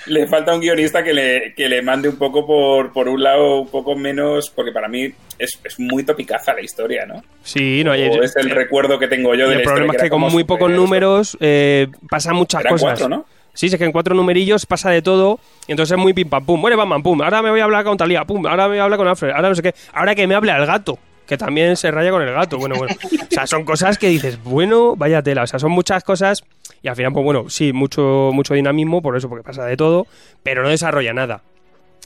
[0.06, 3.60] le falta un guionista que le, que le mande un poco por, por un lado,
[3.60, 7.22] un poco menos, porque para mí es, es muy topicaza la historia, ¿no?
[7.42, 9.86] Sí, no, y- o es el eh, recuerdo que tengo yo de el la problema
[9.86, 12.84] historia, es que era con muy pocos números eh, pasan muchas Eran cosas.
[12.90, 13.24] cuatro, ¿no?
[13.56, 15.38] Sí, sí, es que en cuatro numerillos pasa de todo.
[15.68, 16.58] Y entonces es muy pim pam pum.
[16.60, 17.22] Muere Batman, pum.
[17.22, 18.44] Ahora me voy a hablar con Talía, pum.
[18.46, 19.30] Ahora me voy a hablar con Alfred.
[19.30, 19.72] Ahora no sé qué.
[19.92, 20.98] Ahora que me hable al gato.
[21.24, 22.58] Que también se raya con el gato.
[22.58, 22.96] Bueno, bueno.
[22.96, 25.44] O sea, son cosas que dices, bueno, vaya tela.
[25.44, 26.42] O sea, son muchas cosas.
[26.84, 30.06] Y al final, pues bueno, sí, mucho, mucho dinamismo, por eso, porque pasa de todo.
[30.42, 31.42] Pero no desarrolla nada.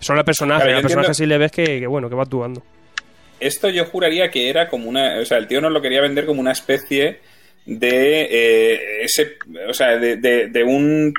[0.00, 0.62] Solo el personaje.
[0.62, 2.62] Claro, al personaje entiendo- sí le ves que, que, bueno, que va actuando.
[3.40, 5.18] Esto yo juraría que era como una.
[5.18, 7.18] O sea, el tío nos lo quería vender como una especie
[7.66, 8.22] de.
[8.30, 9.32] eh, ese,
[9.68, 11.12] o sea, de, de- de un.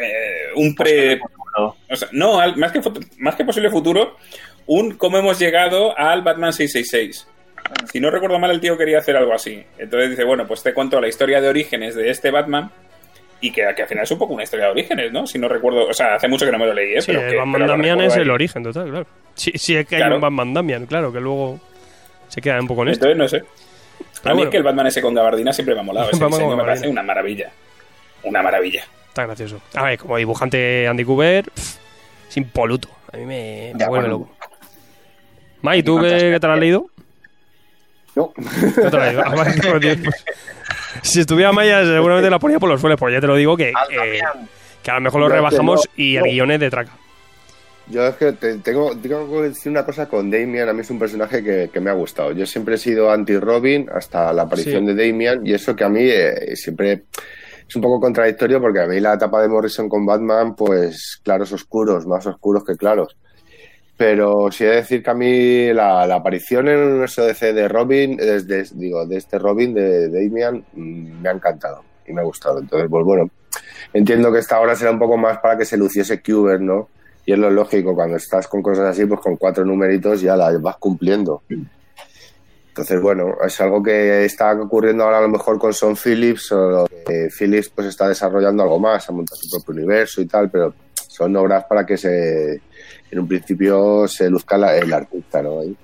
[0.00, 1.20] eh, un pre.
[1.56, 2.80] O sea, no, al- más, que,
[3.18, 4.16] más que posible futuro,
[4.66, 7.28] un cómo hemos llegado al Batman 666.
[7.92, 9.64] Si no recuerdo mal, el tío quería hacer algo así.
[9.78, 12.70] Entonces dice, bueno, pues te cuento la historia de orígenes de este Batman.
[13.40, 15.26] Y que, que al final es un poco una historia de orígenes, ¿no?
[15.26, 17.00] Si no recuerdo, o sea, hace mucho que no me lo leí, ¿eh?
[17.02, 19.06] Sí, pero el que- Batman pero Damian es el origen total, claro.
[19.34, 20.14] Sí, sí es que hay Claro.
[20.16, 21.60] un Batman Damian, claro, que luego
[22.28, 23.06] se queda un poco en esto.
[23.08, 23.46] Entonces, no sé.
[24.24, 24.42] A mí bueno.
[24.44, 26.06] es que el Batman ese con gabardina siempre me ha molado.
[26.10, 27.50] Ese Batman diseño me parece una maravilla.
[28.22, 28.84] Una maravilla.
[29.08, 29.60] Está gracioso.
[29.74, 31.76] A ver, como dibujante Andy Cooper, pff,
[32.30, 32.88] es impoluto.
[33.12, 34.30] A mí me, me vuelve loco.
[35.60, 36.86] Mai, ¿tú qué, qué te lo has leído?
[38.16, 38.32] No.
[38.32, 38.96] ¿Qué te?
[38.96, 40.24] Ah, pues, tío, pues,
[41.02, 43.72] si estuviera Maya, seguramente la ponía por los suelos, pues ya te lo digo que,
[43.74, 43.88] Al
[44.82, 46.30] que, a lo mejor lo rebajamos no, y el no.
[46.30, 46.92] guion es de traca.
[47.86, 50.68] Yo es que te- tengo, tengo que decir una cosa con Damian.
[50.68, 52.32] A mí es un personaje que, que me ha gustado.
[52.32, 54.94] Yo siempre he sido anti-Robin hasta la aparición Sí.
[54.94, 55.46] de Damian.
[55.46, 57.02] Y eso que a mí eh, siempre
[57.68, 61.52] es un poco contradictorio porque a mí la etapa de Morrison con Batman, pues claros
[61.52, 63.16] oscuros, más oscuros que claros.
[63.96, 68.18] Pero sí he de decir que a mí la, aparición en el universo de Robin,
[68.74, 72.58] digo, de este Robin de Damian, mm, me ha encantado y me ha gustado.
[72.58, 73.30] Entonces, pues bueno,
[73.92, 76.88] entiendo que esta hora será un poco más para que se luciese Cuber, ¿no?
[77.24, 80.60] Y es lo lógico, cuando estás con cosas así, pues con cuatro numeritos ya las
[80.60, 81.42] vas cumpliendo.
[81.48, 86.86] Entonces, bueno, es algo que está ocurriendo ahora a lo mejor con Son Phillips, o
[87.06, 90.74] que Phillips pues está desarrollando algo más, ha montado su propio universo y tal, pero
[90.92, 92.60] son obras para que se,
[93.10, 95.60] en un principio se luzca la- el artista, ¿no?
[95.60, 95.74] Ahí.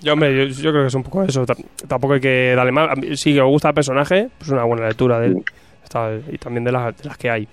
[0.00, 1.44] Yo, hombre, yo, yo creo que es un poco eso.
[1.44, 2.88] Tam- Tampoco hay que darle mal.
[2.90, 5.34] A mí, Si os gusta el personaje, pues una buena lectura de él.
[5.36, 5.54] Sí.
[5.84, 7.48] Está- y también de las, de las que hay.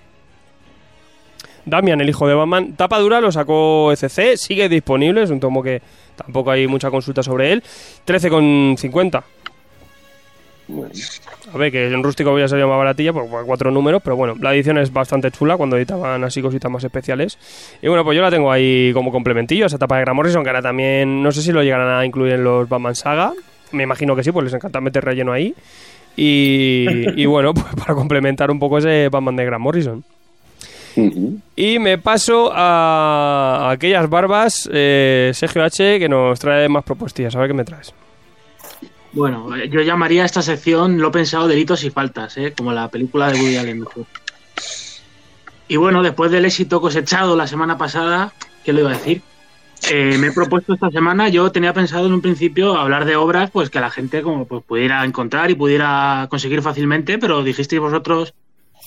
[1.65, 2.73] Damian, el hijo de Batman.
[2.75, 4.37] Tapa dura lo sacó ECC.
[4.37, 5.23] Sigue disponible.
[5.23, 5.81] Es un tomo que
[6.15, 7.63] tampoco hay mucha consulta sobre él.
[8.05, 9.23] 13,50.
[10.67, 10.91] Bueno,
[11.53, 14.35] A ver, que en rústico había salido más baratilla por por cuatro números, pero bueno,
[14.39, 17.37] la edición es bastante chula cuando editaban así cositas más especiales.
[17.81, 20.49] Y bueno, pues yo la tengo ahí como complementillo, esa etapa de Grant Morrison, que
[20.49, 23.33] ahora también, no sé si lo llegarán a incluir en los Batman Saga.
[23.71, 25.53] Me imagino que sí, pues les encanta meter relleno ahí.
[26.17, 26.85] Y,
[27.21, 30.03] y bueno, pues para complementar un poco ese Batman de Grant Morrison.
[31.55, 37.35] Y me paso a aquellas barbas, eh, Sergio H, que nos trae más propuestas.
[37.35, 37.93] A ver qué me traes.
[39.15, 42.53] Bueno, eh, yo llamaría a esta sección, lo pensado, delitos y faltas, ¿eh?
[42.55, 43.85] como la película de Woody Allen.
[45.69, 48.33] Y bueno, después del éxito cosechado la semana pasada,
[48.65, 49.21] ¿qué le iba a decir?
[49.89, 53.51] Eh, me he propuesto esta semana, yo tenía pensado en un principio hablar de obras
[53.51, 58.33] pues que la gente como pues, pudiera encontrar y pudiera conseguir fácilmente, pero dijisteis vosotros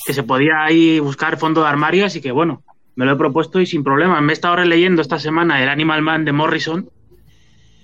[0.07, 2.62] que se podía ahí buscar fondo de armario, así que bueno,
[2.97, 4.21] me lo he propuesto y sin problema.
[4.21, 6.91] Me he estado releyendo esta semana el Animal Man de Morrison,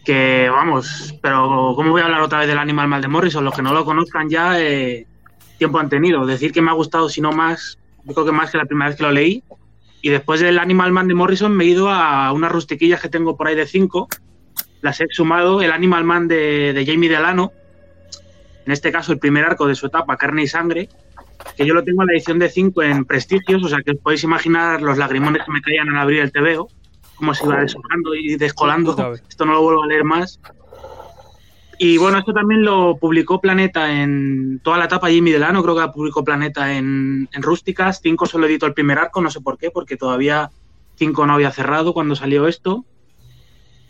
[0.05, 3.45] que vamos, pero ¿cómo voy a hablar otra vez del Animal Man de Morrison?
[3.45, 5.07] Los que no lo conozcan ya, eh,
[5.59, 6.27] tiempo han tenido.
[6.27, 8.91] Decir que me ha gustado, si no más, yo creo que más que la primera
[8.91, 9.43] vez que lo leí.
[10.03, 13.37] Y después del Animal Man de Morrison me he ido a unas rustiquillas que tengo
[13.37, 14.09] por ahí de cinco.
[14.83, 17.53] Las he sumado, el Animal Man de, de Jamie Delano,
[18.67, 20.89] en este caso el primer arco de su etapa, Carne y Sangre,
[21.57, 23.99] que yo lo tengo en la edición de 5 en Prestigios, o sea que os
[23.99, 26.69] podéis imaginar los lagrimones que me caían al abrir el TVO,
[27.17, 29.15] cómo se iba deshojando y descolando.
[29.29, 30.41] Esto no lo vuelvo a leer más.
[31.79, 35.89] Y bueno, esto también lo publicó Planeta en toda la etapa Jimmy Delano, creo que
[35.89, 38.01] publicó Planeta en, en Rústicas.
[38.03, 40.51] 5 solo editó el primer arco, no sé por qué, porque todavía
[40.97, 42.85] 5 no había cerrado cuando salió esto.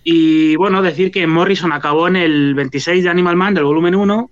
[0.02, 4.30] Y bueno, decir que Morrison acabó en el 26 de Animal Man del volumen 1.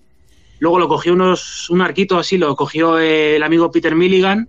[0.59, 4.49] Luego lo cogió unos, un arquito así, lo cogió el amigo Peter Milligan.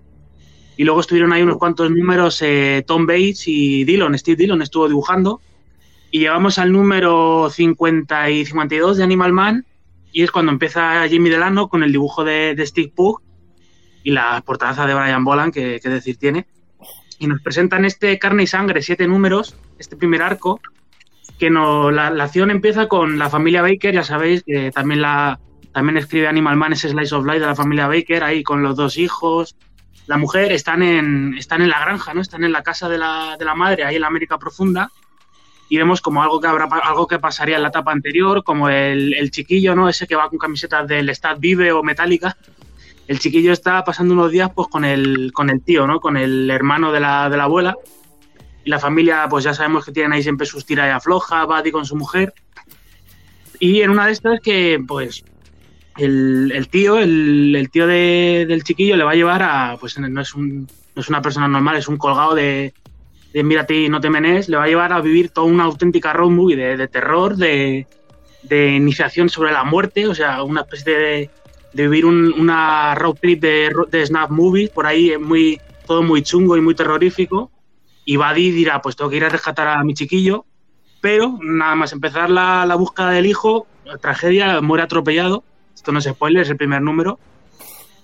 [0.78, 4.88] Y luego estuvieron ahí unos cuantos números eh, Tom Bates y Dillon, Steve Dillon estuvo
[4.88, 5.42] dibujando.
[6.12, 9.66] Y llegamos al número 50 y 52 de Animal Man.
[10.12, 13.22] Y es cuando empieza Jimmy Delano con el dibujo de, de Steve Pugh
[14.04, 16.46] y la portada de Brian Boland, que, que decir tiene.
[17.20, 20.60] Y nos presentan este Carne y Sangre, siete números, este primer arco,
[21.40, 25.40] que no, la, la acción empieza con la familia Baker, ya sabéis, que también la
[25.74, 28.76] también escribe Animal Man ese Slice of Life de la familia Baker, ahí con los
[28.76, 29.58] dos hijos.
[30.06, 32.22] La mujer están en, están en la granja, ¿no?
[32.22, 34.92] Están en la casa de la, de la madre, ahí en la América Profunda.
[35.70, 39.32] Y vemos como algo que habrá algo que pasaría en la etapa anterior, como el,
[39.32, 39.88] chiquillo, ¿no?
[39.88, 42.38] Ese que va con camisetas del Stat Vive o Metallica.
[43.08, 46.00] El chiquillo está pasando unos días pues con el, con el tío, ¿no?
[46.00, 47.76] Con el hermano de la, de la abuela.
[48.66, 51.72] Y la familia, pues ya sabemos que tienen ahí siempre sus tiras y afloja, Buddy
[51.72, 52.34] con su mujer.
[53.60, 55.24] Y en una de estas que, pues,
[55.98, 60.34] el, tío, el, tío de- del chiquillo le va a llevar a, pues no es,
[60.34, 62.74] un, no es una persona normal, es un colgado de,
[63.34, 66.14] de a ti, no te menes, le va a llevar a vivir toda una auténtica
[66.14, 67.88] road movie de, terror, de,
[68.76, 71.30] iniciación sobre la muerte, o sea, una especie de,
[71.74, 76.04] de vivir un- una road trip de, de snap movie, por ahí eh, muy, todo
[76.04, 77.52] muy chungo y muy terrorífico.
[78.06, 80.46] Y Buddy dirá, pues tengo que ir a rescatar a mi chiquillo,
[81.02, 83.66] pero nada más empezar la, la búsqueda del hijo,
[84.02, 85.44] tragedia, muere atropellado.
[85.74, 87.20] Esto no es spoiler, es el primer número.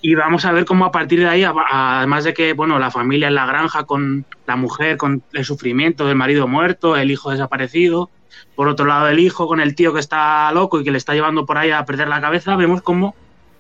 [0.01, 3.27] Y vamos a ver cómo a partir de ahí, además de que bueno, la familia
[3.27, 8.10] en la granja con la mujer, con el sufrimiento del marido muerto, el hijo desaparecido,
[8.55, 11.13] por otro lado el hijo con el tío que está loco y que le está
[11.13, 13.13] llevando por ahí a perder la cabeza, vemos cómo,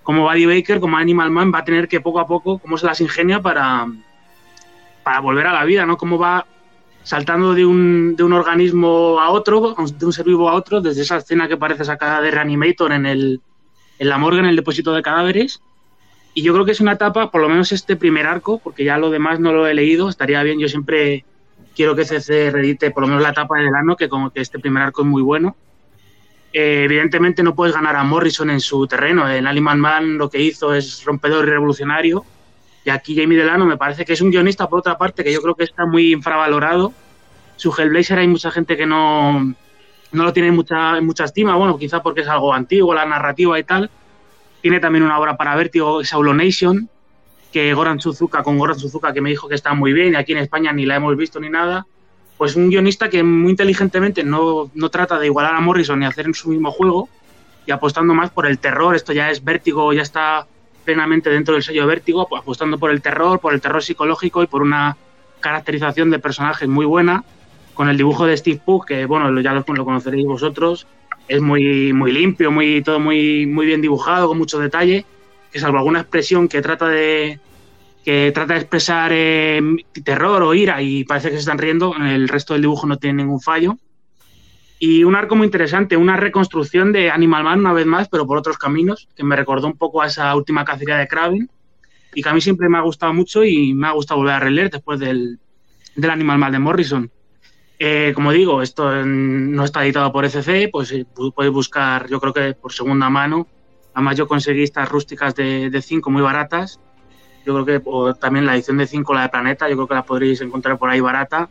[0.03, 2.85] cómo Buddy Baker, como Animal Man, va a tener que poco a poco, cómo se
[2.85, 3.87] las ingenia para,
[5.03, 5.97] para volver a la vida, ¿no?
[5.97, 6.45] Cómo va
[7.03, 11.01] saltando de un, de un organismo a otro, de un ser vivo a otro, desde
[11.01, 13.41] esa escena que parece sacada de Reanimator en, el,
[13.99, 15.61] en la morgue, en el depósito de cadáveres.
[16.33, 18.97] Y yo creo que es una etapa, por lo menos este primer arco, porque ya
[18.97, 21.25] lo demás no lo he leído, estaría bien, yo siempre
[21.75, 24.59] quiero que CC redite por lo menos la etapa del ano, que como que este
[24.59, 25.55] primer arco es muy bueno.
[26.53, 30.41] Eh, evidentemente no puedes ganar a Morrison en su terreno, el Animal Man lo que
[30.41, 32.25] hizo es rompedor y revolucionario,
[32.85, 35.41] y aquí Jamie Delano me parece que es un guionista, por otra parte, que yo
[35.41, 36.93] creo que está muy infravalorado.
[37.55, 39.53] Su Hellblazer hay mucha gente que no,
[40.11, 43.59] no lo tiene en mucha, mucha estima, bueno, quizá porque es algo antiguo, la narrativa
[43.59, 43.89] y tal.
[44.61, 46.89] Tiene también una obra para Vértigo, Saulo Nation,
[47.51, 50.33] que Goran Suzuka, con Goran Suzuka, que me dijo que está muy bien, y aquí
[50.33, 51.85] en España ni la hemos visto ni nada.
[52.37, 56.25] Pues un guionista que muy inteligentemente no, no trata de igualar a Morrison ni hacer
[56.25, 57.09] en su mismo juego,
[57.65, 58.95] y apostando más por el terror.
[58.95, 60.47] Esto ya es Vértigo, ya está
[60.85, 64.47] plenamente dentro del sello Vértigo, pues, apostando por el terror, por el terror psicológico y
[64.47, 64.97] por una
[65.39, 67.23] caracterización de personajes muy buena,
[67.73, 70.87] con el dibujo de Steve Pugh, que bueno, ya lo, lo conoceréis vosotros,
[71.27, 75.05] es muy, muy limpio, muy, todo muy, muy bien dibujado, con mucho detalle,
[75.51, 77.39] que salvo alguna expresión que trata de
[78.03, 79.61] que trata de expresar eh,
[80.03, 83.23] terror o ira y parece que se están riendo, el resto del dibujo no tiene
[83.23, 83.77] ningún fallo.
[84.79, 88.37] Y un arco muy interesante, una reconstrucción de Animal Man una vez más, pero por
[88.37, 91.49] otros caminos, que me recordó un poco a esa última cacería de Kraven
[92.15, 94.39] y que a mí siempre me ha gustado mucho y me ha gustado volver a
[94.39, 95.37] releer después del,
[95.95, 97.11] del Animal Man de Morrison.
[97.81, 102.33] Eh, como digo, esto no está editado por ECC, pues eh, podéis buscar, yo creo
[102.33, 103.47] que por segunda mano.
[103.93, 106.79] Además, yo conseguí estas rústicas de 5 muy baratas.
[107.45, 109.95] Yo creo que o también la edición de 5, la de Planeta, yo creo que
[109.95, 111.49] la podréis encontrar por ahí barata.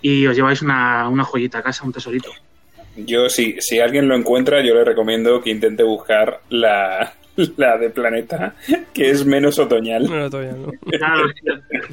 [0.00, 2.30] Y os lleváis una, una joyita a casa, un tesorito.
[2.96, 7.14] Yo, si, si alguien lo encuentra, yo le recomiendo que intente buscar la,
[7.56, 8.54] la de Planeta,
[8.92, 10.04] que es menos otoñal.
[10.04, 10.72] No, todavía no.
[10.90, 11.24] Claro,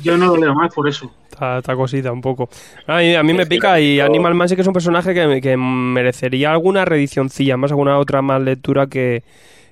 [0.01, 1.11] yo no lo leo más por eso.
[1.31, 2.49] Está, está cosita un poco.
[2.87, 5.13] A mí, a mí me Es pica y Animal Man sí que es un personaje
[5.13, 9.23] que, que merecería alguna reedicioncilla, más alguna otra más lectura que,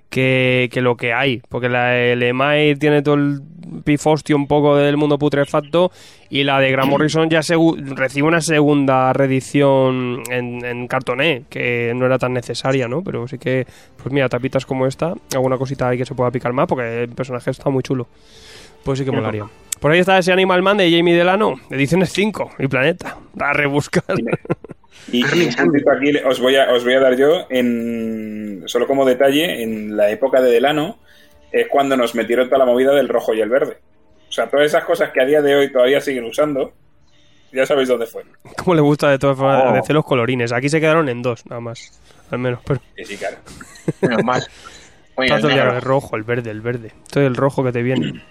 [0.10, 1.42] que, que lo que hay.
[1.50, 3.42] Porque la, el Emai tiene todo el
[3.84, 5.92] pifostio un poco del mundo putrefacto
[6.30, 12.06] y la de Grant Morrison ya recibe una segunda reedición en, en cartoné, que no
[12.06, 13.04] era tan necesaria, ¿no?
[13.04, 13.66] Pero sí que,
[14.02, 17.10] pues mira, tapitas como esta, alguna cosita ahí que se pueda picar más porque el
[17.10, 18.08] personaje está muy chulo.
[18.84, 19.46] Pues sí que molaría.
[19.80, 23.18] Por ahí está ese Animal Man de Jamie Delano, ediciones 5 y Planeta.
[23.40, 24.04] A rebuscar.
[25.12, 29.64] Y, puntito aquí os voy, a, os voy a dar yo, en solo como detalle,
[29.64, 31.00] en la época de Delano,
[31.52, 33.78] es cuando nos metieron toda la movida del rojo y el verde.
[34.28, 36.74] O sea, todas esas cosas que a día de hoy todavía siguen usando,
[37.54, 38.24] ya sabéis dónde fue.
[38.58, 39.88] Como le gusta de todas formas Oh.
[39.88, 40.52] de los colorines.
[40.52, 42.02] Aquí se quedaron en dos, nada más.
[42.30, 42.60] Al menos.
[42.66, 43.38] Pero sí, claro.
[44.02, 44.44] Menos mal.
[45.16, 46.92] Oye, tanto el rojo, el verde, el verde.
[47.10, 48.22] Todo el rojo que te viene.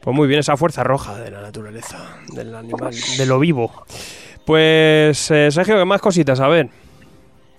[0.00, 3.84] Pues muy bien, esa fuerza roja de la naturaleza, del animal, de lo vivo.
[4.50, 6.40] Pues, eh, Sergio, ¿qué más cositas?
[6.40, 6.68] A ver.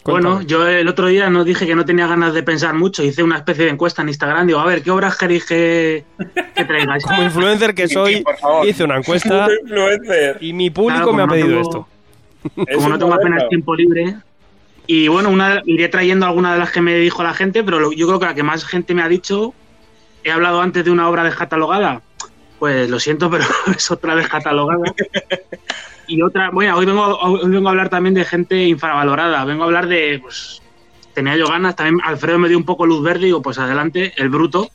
[0.04, 3.02] Bueno, yo el otro día no dije que no tenía ganas de pensar mucho.
[3.02, 4.46] Hice una especie de encuesta en Instagram.
[4.48, 6.04] Digo, a ver, ¿qué obras queréis que,
[6.54, 7.06] que traigáis?
[7.06, 8.24] Como influencer que soy, sí,
[8.70, 9.48] hice una encuesta
[10.42, 11.88] y mi público Claro, me ha no pedido tengo- esto.
[12.68, 14.16] Es Como no tengo apenas tiempo libre.
[14.86, 17.94] Y bueno, una, iré trayendo alguna de las que me dijo la gente, pero lo-
[17.94, 19.54] yo creo que la que más gente me ha dicho,
[20.26, 22.02] he hablado antes de una obra descatalogada.
[22.62, 23.44] Pues lo siento, pero
[23.76, 24.84] es otra descatalogada.
[26.06, 29.44] Y otra, bueno, hoy vengo, hoy vengo a hablar también de gente infravalorada.
[29.46, 30.62] Vengo a hablar de, pues,
[31.16, 31.76] tenía yo ganas.
[31.76, 34.70] También Alfredo me dio un poco luz verde digo, pues adelante, el bruto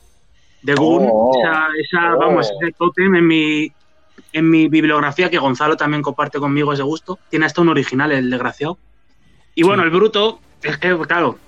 [0.63, 1.07] de Goon.
[1.09, 1.31] Oh.
[1.41, 2.19] esa, esa, Oh.
[2.19, 3.71] vamos, ese tótem en mi,
[4.33, 7.17] en mi bibliografía, que Gonzalo también comparte conmigo ese gusto.
[7.29, 8.77] Tiene hasta un original, el desgraciado.
[9.55, 11.39] Y bueno, el bruto, es que, claro,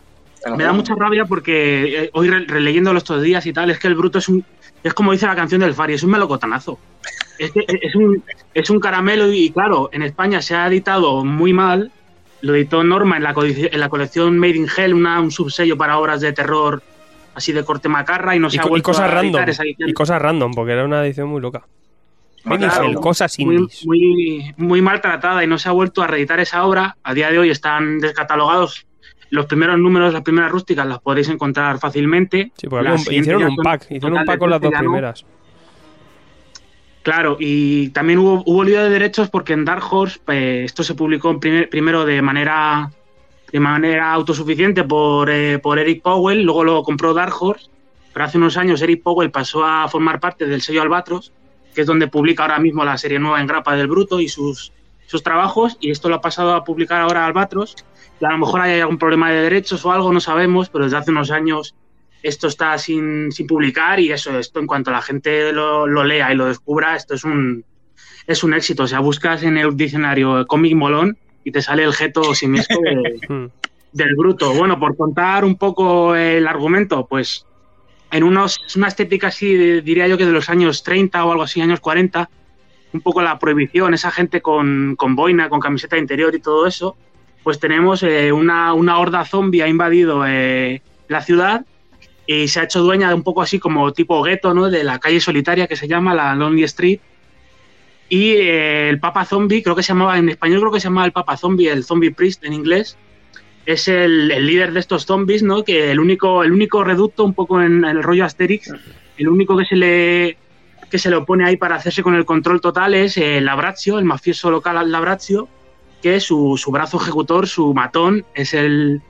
[0.55, 3.87] me da mucha rabia porque eh, hoy re- releyéndolo estos días y tal, es que
[3.89, 4.45] el bruto es un.
[4.83, 6.79] Es como dice la canción del Fari, es un melocotanazo.
[7.37, 8.23] Es, que es, un,
[8.53, 11.91] es un caramelo y, claro, en España se ha editado muy mal.
[12.41, 15.97] Lo editó Norma en la, en la colección Made in Hell, una, un subsello para
[15.97, 16.81] obras de terror
[17.35, 19.23] así de corte macarra y no Y, se ha co- y vuelto cosas a editar
[19.23, 19.49] random.
[19.49, 19.89] esa edición.
[19.89, 21.65] Y cosas random, porque era una edición muy loca.
[22.45, 26.63] Mini Claro, Hell, cosas muy, muy maltratada y no se ha vuelto a reeditar esa
[26.65, 26.95] obra.
[27.03, 28.85] A día de hoy están descatalogados.
[29.31, 32.51] Los primeros números, las primeras rústicas, las podéis encontrar fácilmente.
[32.57, 33.83] Sí, porque un- hicieron un pack.
[33.91, 35.25] Hicieron un pack con las dos primeras.
[37.03, 40.95] Claro, y también hubo, hubo lío de derechos porque en Dark Horse eh, esto se
[40.95, 42.91] publicó en primer- primero de manera
[43.51, 47.67] de manera autosuficiente por, eh, por Eric Powell, luego lo compró Dark Horse,
[48.13, 51.31] pero hace unos años Eric Powell pasó a formar parte del sello Albatros,
[51.73, 54.71] que es donde publica ahora mismo la serie nueva en grapa del Bruto y sus,
[55.07, 57.75] sus trabajos, y esto lo ha pasado a publicar ahora Albatros,
[58.21, 61.11] a lo mejor hay algún problema de derechos o algo, no sabemos, pero desde hace
[61.11, 61.75] unos años
[62.21, 66.31] esto está sin, sin publicar y eso, esto en cuanto la gente lo, lo lea
[66.33, 67.63] y lo descubra, esto es un,
[68.27, 68.83] es un éxito.
[68.83, 73.19] O sea, buscas en el diccionario cómic molón y te sale el geto simiesco de-
[73.29, 73.47] Hmm.
[73.93, 74.53] del bruto.
[74.53, 77.45] Bueno, por contar un poco el argumento, pues
[78.11, 81.43] en unos, una estética así, de- diría yo que de los años 30 o algo
[81.43, 82.29] así, años 40,
[82.91, 86.97] un poco la prohibición, esa gente con, con boina, con camiseta interior y todo eso,
[87.49, 91.65] pues tenemos eh, una, una horda zombie ha invadido eh, la ciudad
[92.27, 94.69] y se ha hecho dueña de un poco así como tipo gueto, ¿no?
[94.69, 96.99] De la calle solitaria que se llama la Lonely Street.
[98.07, 101.07] Y eh, el Papa Zombie, creo que se llamaba, en español creo que se llamaba
[101.07, 102.97] el Papa Zombie, el Zombie Priest en inglés,
[103.65, 105.63] es el, el líder de estos zombies, ¿no?
[105.63, 108.71] Que el único, el único reducto, un poco en, el rollo Asterix,
[109.17, 110.37] el único que se le
[110.91, 114.05] que se le opone ahí para hacerse con el control total es el Labrazio, el
[114.05, 115.47] mafioso local Labrazio,
[116.01, 119.01] que su, su brazo ejecutor, su matón, es el,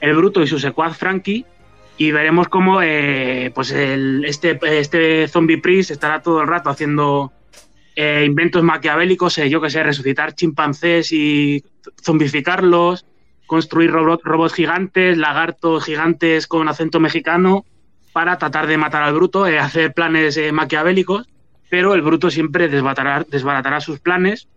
[0.00, 1.44] el bruto y su secuaz Frankie.
[1.98, 7.32] Y veremos cómo eh, pues este, este zombie priest estará todo el rato haciendo
[7.94, 11.64] eh, inventos maquiavélicos, eh, yo que sé, resucitar chimpancés y
[12.02, 13.06] zombificarlos,
[13.46, 17.64] construir robot- robots gigantes, lagartos gigantes con acento mexicano
[18.12, 21.26] para tratar de matar al bruto, hacer planes maquiavélicos,
[21.70, 24.48] pero el bruto siempre desbaratará, desbaratará sus planes,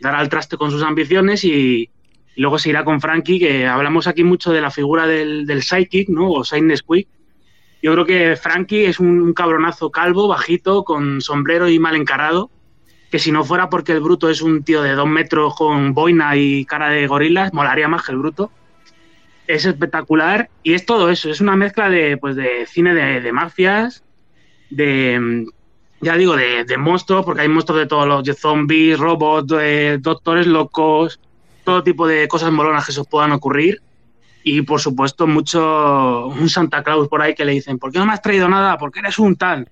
[0.00, 1.90] dará el traste con sus ambiciones y,
[2.36, 6.08] luego se irá con Frankie, que hablamos aquí mucho de la figura del, del psychic,
[6.08, 6.30] ¿no?
[6.30, 7.06] O Saint Squeak.
[7.82, 12.50] Yo creo que Frankie es un, cabronazo calvo, bajito, con sombrero y mal encarado,
[13.10, 16.36] que si no fuera porque el bruto es un tío de dos metros con boina
[16.36, 18.50] y cara de gorilas, molaría más que el bruto.
[19.46, 23.32] Es espectacular y es todo eso, es una mezcla de, pues, de cine de, de
[23.32, 24.04] mafias,
[24.68, 25.46] de,
[26.00, 29.98] ya digo, de, de monstruos, porque hay monstruos de todos los, de zombies, robots, de
[29.98, 31.20] doctores locos,
[31.64, 33.82] todo tipo de cosas molonas que se os puedan ocurrir.
[34.42, 38.06] Y por supuesto, mucho un Santa Claus por ahí que le dicen, ¿por qué no
[38.06, 38.78] me has traído nada?
[38.78, 39.68] ¿Por qué eres un tal?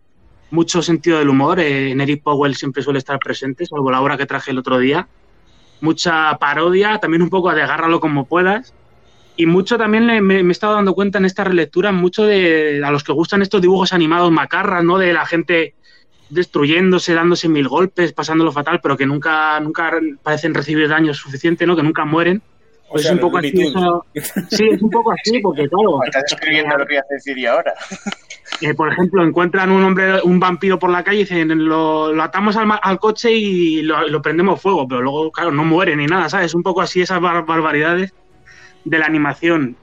[0.50, 1.58] Mucho sentido del humor.
[1.60, 4.78] eh, en Eric Powell siempre suele estar presente, salvo la obra que traje el otro
[4.78, 5.08] día.
[5.80, 8.74] Mucha parodia, también un poco de agárralo como puedas.
[9.36, 12.90] Y mucho también me, me he estado dando cuenta en esta relectura, mucho de a
[12.90, 14.98] los que gustan estos dibujos animados macarras, ¿no?
[14.98, 15.74] De la gente
[16.30, 21.74] destruyéndose, dándose mil golpes, pasándolo fatal, pero que nunca, nunca parecen recibir daño suficiente, ¿no?
[21.76, 22.42] Que nunca mueren.
[22.90, 23.52] O sea, es un poco así.
[23.54, 24.04] Eso-
[24.50, 27.52] Sí, es un poco así, porque claro, Estás escribiendo lo que voy a decir yo
[27.52, 27.74] ahora.
[28.62, 32.22] eh, por ejemplo, encuentran un hombre, un vampiro por la calle y dicen, lo, lo
[32.22, 36.28] atamos al, coche y lo, lo prendemos fuego, pero luego, claro, no muere ni nada,
[36.30, 36.54] ¿sabes?
[36.54, 38.12] Un poco así esas bar- barbaridades
[38.84, 39.76] de la animación.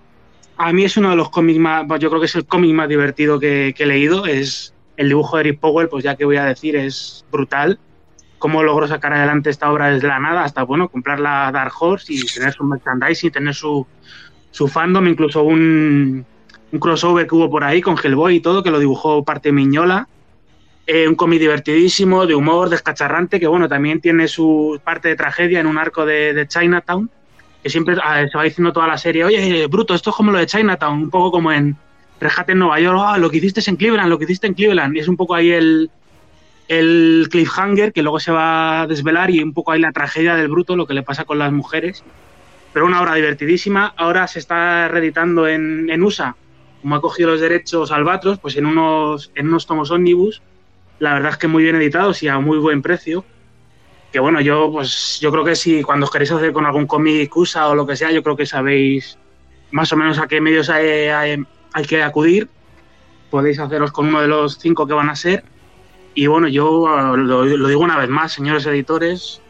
[0.58, 2.88] A mí es uno de los cómics más, yo creo que es el cómic más
[2.90, 6.38] divertido que, que he leído, es el dibujo de Eric Powell, pues ya que voy
[6.38, 7.80] a decir, es brutal.
[8.38, 12.14] Cómo logró sacar adelante esta obra desde la nada hasta, bueno, comprar la Dark Horse
[12.14, 13.88] y tener su merchandising, tener su,
[14.52, 16.26] su fandom, incluso un,
[16.80, 20.08] crossover que hubo por ahí con Hellboy y todo, que lo dibujó parte Miñola.
[20.88, 25.60] Eh, un cómic divertidísimo, de humor, descacharrante, que bueno, también tiene su parte de tragedia
[25.60, 27.10] en un arco de, Chinatown,
[27.64, 30.38] que siempre ah, se va diciendo toda la serie, oye, Bruto, esto es como lo
[30.38, 31.76] de Chinatown, un poco como en
[32.20, 34.96] Rescate en Nueva York, "Ah, lo que hiciste en Cleveland, lo que hiciste en Cleveland,
[34.96, 35.90] y es un poco ahí el,
[36.68, 40.48] el cliffhanger que luego se va a desvelar y un poco ahí la tragedia del
[40.48, 42.04] Bruto, lo que le pasa con las mujeres.
[42.74, 46.36] Pero una obra divertidísima, ahora se está reeditando en, en USA,
[46.82, 50.42] como ha cogido los derechos Albatros, pues en unos, en unos tomos ómnibus,
[51.00, 53.26] la verdad es que muy bien editados y a muy buen precio.
[54.12, 57.36] Que bueno, yo pues yo creo que si cuando os queréis hacer con algún cómic
[57.36, 59.18] USA o lo que sea, yo creo que sabéis
[59.72, 60.70] más o menos a qué medios
[61.76, 62.48] hay, que acudir.
[63.30, 65.44] Podéis haceros con uno de los cinco que van a ser.
[66.14, 69.42] Y bueno, yo eh, lo, lo digo una vez más, señores editores,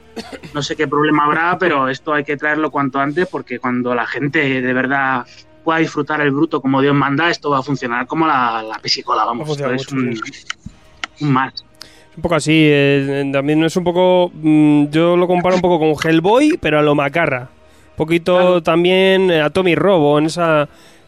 [0.54, 4.06] no sé qué problema habrá, pero esto hay que traerlo cuanto antes porque cuando la
[4.08, 5.26] gente de verdad
[5.64, 9.26] pueda disfrutar el bruto como Dios manda, esto va a funcionar como la, la pesicola,
[9.26, 9.50] vamos.
[9.50, 10.20] Esto es un,
[11.22, 11.54] un más.
[12.16, 14.32] Un poco así, eh, también es un poco.
[14.34, 17.50] mm, yo lo comparo un poco con Hellboy, pero a lo macarra.
[17.92, 18.64] Un poquito Claro.
[18.64, 20.68] también eh, a Tommy Robo en esa.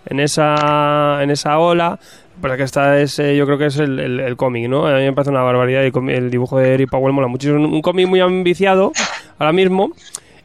[0.10, 2.00] En esa, en esa ola,
[2.42, 4.88] pero que esta es, eh, yo creo que es el, el- el cómic, ¿no?
[4.88, 7.58] A mí me parece una barbaridad com- el dibujo de Eric Powell mola muchísimo.
[7.68, 8.92] Un cómic muy ambiciado
[9.40, 9.92] ahora mismo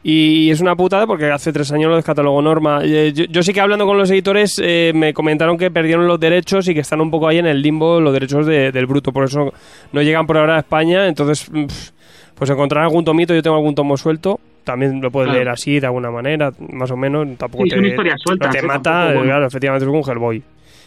[0.05, 2.81] y es una putada porque hace tres años lo descatalogó Norma.
[2.83, 6.19] Eh, Yo, yo sí que hablando con los editores eh, me comentaron que perdieron los
[6.19, 9.13] derechos y que están un poco ahí en el limbo los derechos de- del bruto,
[9.13, 9.53] por eso
[9.93, 11.07] no llegan por ahora a España.
[11.07, 11.91] Entonces, mm, pf,
[12.43, 14.39] pues encontrar algún tomito, yo tengo algún tomo suelto.
[14.63, 15.39] También lo puedes Claro.
[15.39, 17.27] leer así, de alguna manera, más o menos.
[17.37, 18.61] Tampoco Sí, te, sueltas, no te ¿eh?
[18.63, 19.23] mata, Tampoco, bueno.
[19.31, 20.43] claro, efectivamente es un Hellboy.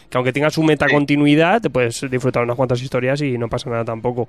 [0.09, 3.83] Que aunque tenga su metacontinuidad, te puedes disfrutar unas cuantas historias y no pasa nada
[3.83, 4.25] tampoco.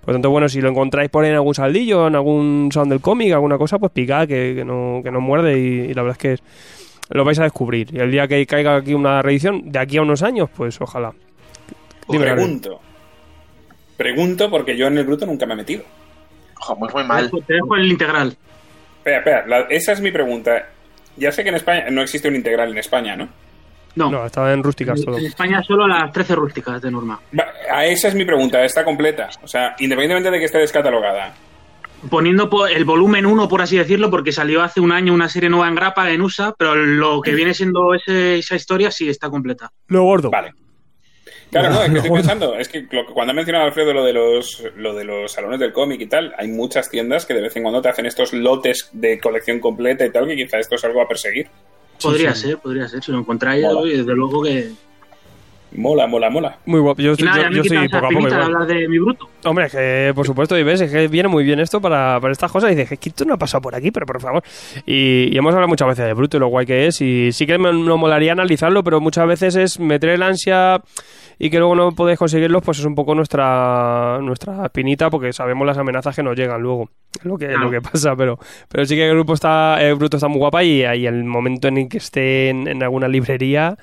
[0.00, 2.90] Por lo tanto, bueno, si lo encontráis por ahí en algún saldillo, en algún sound
[2.92, 6.02] del cómic, alguna cosa, pues picad, que, que no, que no muerde y, y la
[6.02, 6.42] verdad es que es-
[7.10, 7.88] lo vais a descubrir.
[7.92, 11.12] Y el día que caiga aquí una reedición, de aquí a unos años, pues ojalá.
[12.08, 12.24] Dime.
[12.24, 12.80] Pregunto.
[13.96, 15.82] Pregunto porque yo en el bruto nunca me he metido.
[16.62, 17.24] Ojo, muy, muy Te mal.
[17.30, 18.36] dejo- Te dejo el integral.
[18.98, 20.68] Espera, espera, la- esa es mi pregunta.
[21.16, 23.28] Ya sé que en España no existe un integral en España, ¿no?
[23.94, 25.18] No, No, estaba en rústicas todo.
[25.18, 27.20] en España solo las 13 rústicas de norma.
[27.38, 29.28] Va, A esa es mi pregunta, está completa.
[29.42, 31.34] O sea, independientemente de que esté descatalogada.
[32.08, 35.50] Poniendo po- el volumen 1, por así decirlo, porque salió hace un año una serie
[35.50, 39.28] nueva en grapa en USA, pero lo que viene siendo ese- esa historia sí está
[39.28, 39.70] completa.
[39.88, 40.30] Lo gordo.
[40.30, 40.52] Vale.
[41.52, 44.64] Claro, no, es que estoy pensando, es que cuando ha mencionado Alfredo lo de los
[44.74, 47.62] lo de los salones del cómic y tal, hay muchas tiendas que de vez en
[47.62, 51.02] cuando te hacen estos lotes de colección completa y tal, que quizá esto es algo
[51.02, 51.48] a perseguir.
[52.02, 52.48] Podría sí.
[52.48, 53.04] ser, podría ser.
[53.04, 54.70] Si lo encontráis, desde luego que.
[55.74, 56.58] Mola, mola, mola.
[56.66, 57.00] Muy guapo.
[57.00, 58.42] Yo, Y estoy- nada, yo, esa poco a poco igual.
[58.42, 59.28] hablar de mi bruto.
[59.44, 62.32] Hombre, es que por supuesto, y ves, es que viene muy bien esto para, para
[62.32, 62.70] estas cosas.
[62.72, 64.42] Y dices, es que esto no ha pasado por aquí, pero por favor.
[64.86, 67.00] Y, y hemos hablado muchas veces de Bruto y lo guay que es.
[67.00, 70.82] Y sí que me, nos molaría analizarlo, pero muchas veces es meter el ansia
[71.38, 75.66] y que luego no podéis conseguirlos, pues es un poco nuestra nuestra espinita, porque sabemos
[75.66, 76.90] las amenazas que nos llegan luego.
[77.18, 77.64] Es lo que, Claro.
[77.64, 80.62] lo que pasa, pero, pero sí que el grupo está, el Bruto está muy guapa
[80.62, 83.76] y, y el momento en el que esté en, en alguna librería.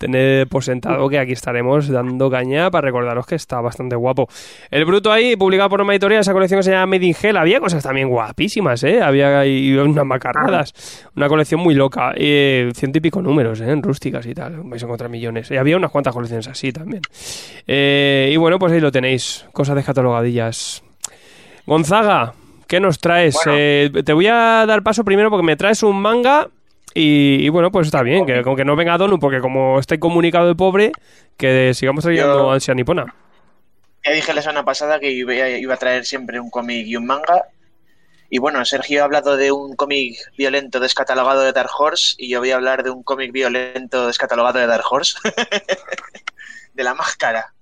[0.00, 4.30] Tener por sentado que aquí estaremos dando caña para recordaros que está bastante guapo.
[4.70, 7.36] El Bruto ahí, publicado por una editorial, esa colección que se llama Made in Hell,
[7.36, 9.02] había cosas también guapísimas, ¿eh?
[9.02, 12.14] Había ahí unas macarradas, una colección muy loca.
[12.16, 13.70] Eh, ciento y pico números, ¿eh?
[13.70, 15.50] En rústicas y tal, vais a encontrar millones.
[15.50, 17.02] Y había unas cuantas colecciones así también.
[17.66, 20.82] Eh, y bueno, pues ahí lo tenéis, cosas descatalogadillas.
[21.66, 22.32] Gonzaga,
[22.66, 23.34] ¿qué nos traes?
[23.44, 23.52] Bueno.
[23.54, 26.48] Eh, te voy a dar paso primero porque me traes un manga
[26.94, 29.94] y, y bueno, pues está bien, que, con que no venga Donu, porque como está
[29.94, 30.92] incomunicado de pobre,
[31.36, 33.14] que sigamos trayendo Yo- ansia nipona.
[34.04, 37.06] Ya dije la semana pasada que iba, iba a traer siempre un cómic y un
[37.06, 37.44] manga.
[38.30, 42.38] Y bueno, Sergio ha hablado de un cómic violento descatalogado de Dark Horse y yo
[42.38, 45.18] voy a hablar de un cómic violento descatalogado de Dark Horse.
[46.74, 47.52] de la máscara.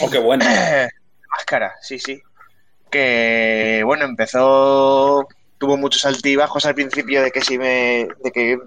[0.00, 0.44] Oh, qué bueno.
[1.30, 2.20] Máscara, sí, sí.
[2.90, 5.26] Que bueno, empezó.
[5.62, 8.08] Tuvo muchos altibajos al principio de que si me.
[8.24, 8.58] de que,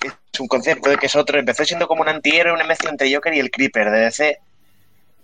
[0.00, 1.38] es un concepto, de que es otro.
[1.38, 4.38] Empezó siendo como un antihéroe, una mezcla entre Joker y el Creeper de DC.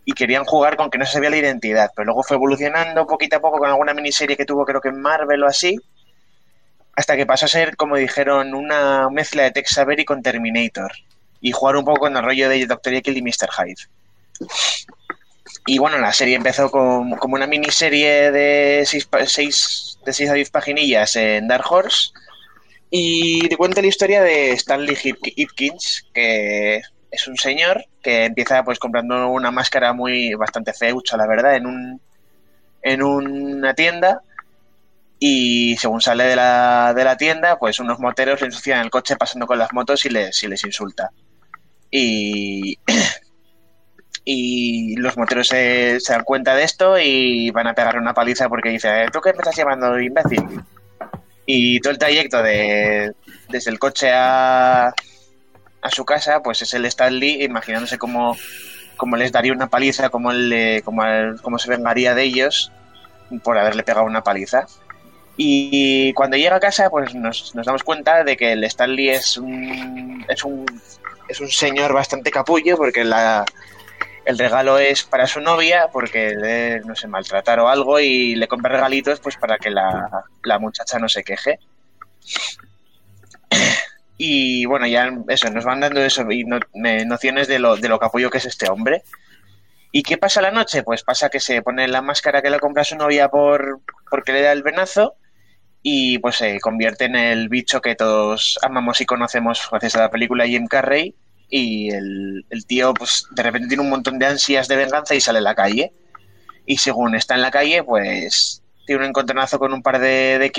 [0.04, 1.90] Y querían jugar con que no se sabía la identidad.
[1.96, 5.00] Pero luego fue evolucionando poquito a poco con alguna miniserie que tuvo, creo que en
[5.00, 5.78] Marvel o así.
[6.94, 10.92] Hasta que pasó a ser, como dijeron, una mezcla de Tex Avery con Terminator.
[11.40, 12.92] Y jugar un poco con el rollo de Dr.
[12.92, 13.48] Jekyll y Mr.
[13.50, 13.88] Hyde.
[15.66, 19.08] Y bueno, la serie empezó con, como una miniserie de seis,
[20.04, 22.10] de seis a diez paginillas en Dark Horse.
[22.90, 28.64] Y te cuenta la historia de Stanley Hip- Hipkins, que es un señor que empieza
[28.64, 32.02] pues comprando una máscara muy bastante feucha, la verdad, en un
[32.82, 34.22] en una tienda.
[35.18, 39.16] Y según sale de la, de la tienda, pues unos moteros le ensucian el coche
[39.16, 41.10] pasando con las motos y les, y les insulta.
[41.90, 42.78] Y
[44.24, 48.70] y los moteros se, dan cuenta de esto y van a pegar una paliza porque
[48.70, 50.62] dice, ¿tú qué me estás llamando imbécil?
[51.46, 53.12] Y todo el trayecto de,
[53.50, 54.94] desde el coche a,
[55.82, 58.36] a su casa, pues es el Stanley imaginándose cómo,
[58.96, 61.02] cómo les daría una paliza, cómo, le, cómo,
[61.42, 62.72] cómo se vengaría de ellos
[63.42, 64.66] por haberle pegado una paliza.
[65.36, 69.36] Y cuando llega a casa, pues nos, nos damos cuenta de que el Stanley es
[69.36, 70.64] un, es un,
[71.28, 73.44] es un señor bastante capullo, porque la,
[74.24, 78.48] el regalo es para su novia, porque le, no sé, maltratar o algo, y le
[78.48, 81.58] compra regalitos pues para que la, la muchacha no se queje.
[84.16, 87.98] Y bueno, ya eso, nos van dando eso, y no- nociones de lo, de lo
[87.98, 89.02] capullo que es este hombre.
[89.90, 90.82] ¿Y qué pasa la noche?
[90.82, 94.42] Pues pasa que se pone la máscara que le compra su novia por porque le
[94.42, 95.14] da el venazo
[95.82, 100.10] y pues se convierte en el bicho que todos amamos y conocemos gracias a la
[100.10, 101.14] película Jim Carrey
[101.56, 105.38] y el, tío pues de repente tiene un montón de ansias de venganza y sale
[105.38, 105.92] a la calle.
[106.66, 110.50] Y según está en la calle pues tiene un encontronazo con un par de, de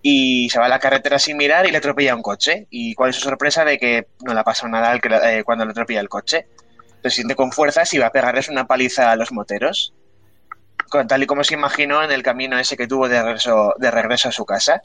[0.00, 2.66] y se va a la carretera sin mirar y le atropella un coche.
[2.70, 5.44] Y cuál es su sorpresa de que no le ha pasado nada al que eh,
[5.44, 6.46] cuando le atropella el coche.
[7.02, 9.92] Se siente con fuerzas y va a pegarles una paliza a los moteros.
[11.08, 14.30] Tal y como se imaginó en el camino ese que tuvo de regreso, de regreso
[14.30, 14.80] a su casa.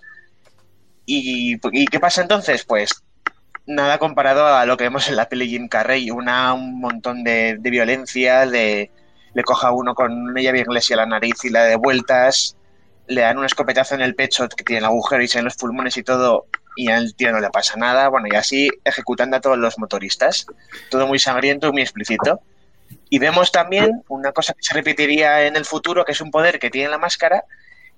[1.06, 2.66] ¿Y, ¿Y qué pasa entonces?
[2.66, 3.02] Pues
[3.66, 7.58] nada comparado a lo que vemos en la peli Jim Carrey, una, un montón de,
[7.60, 8.92] de violencia, de,
[9.34, 12.58] le coja uno con una llave inglesa a la nariz y la de vueltas,
[13.08, 15.56] le dan un escopetazo en el pecho que tiene el agujero y se ven los
[15.56, 19.42] pulmones y todo, y al tío no le pasa nada, bueno, y así ejecutando a
[19.42, 20.46] todos los motoristas.
[20.90, 22.40] Todo muy sangriento muy explícito.
[23.10, 26.60] Y vemos también una cosa que se repetiría en el futuro, que es un poder
[26.60, 27.44] que tiene la máscara,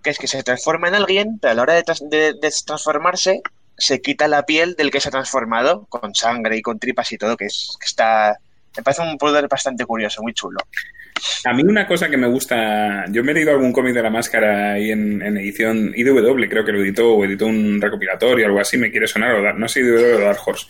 [0.01, 3.41] que es que se transforma en alguien, pero a la hora de, de- de transformarse,
[3.77, 7.17] se quita la piel del que se ha transformado, con sangre y con tripas y
[7.17, 8.37] todo, que, es, que está...
[8.75, 10.57] Me parece un poder bastante curioso, muy chulo.
[11.45, 14.09] A mí una cosa que me gusta, yo me he leído algún cómic de la
[14.09, 18.47] máscara ahí en, en edición IDW, creo que lo editó o editó un recopilatorio o
[18.47, 20.65] algo así, me quiere sonar, o Dar- no sé IDW o Dark Horse.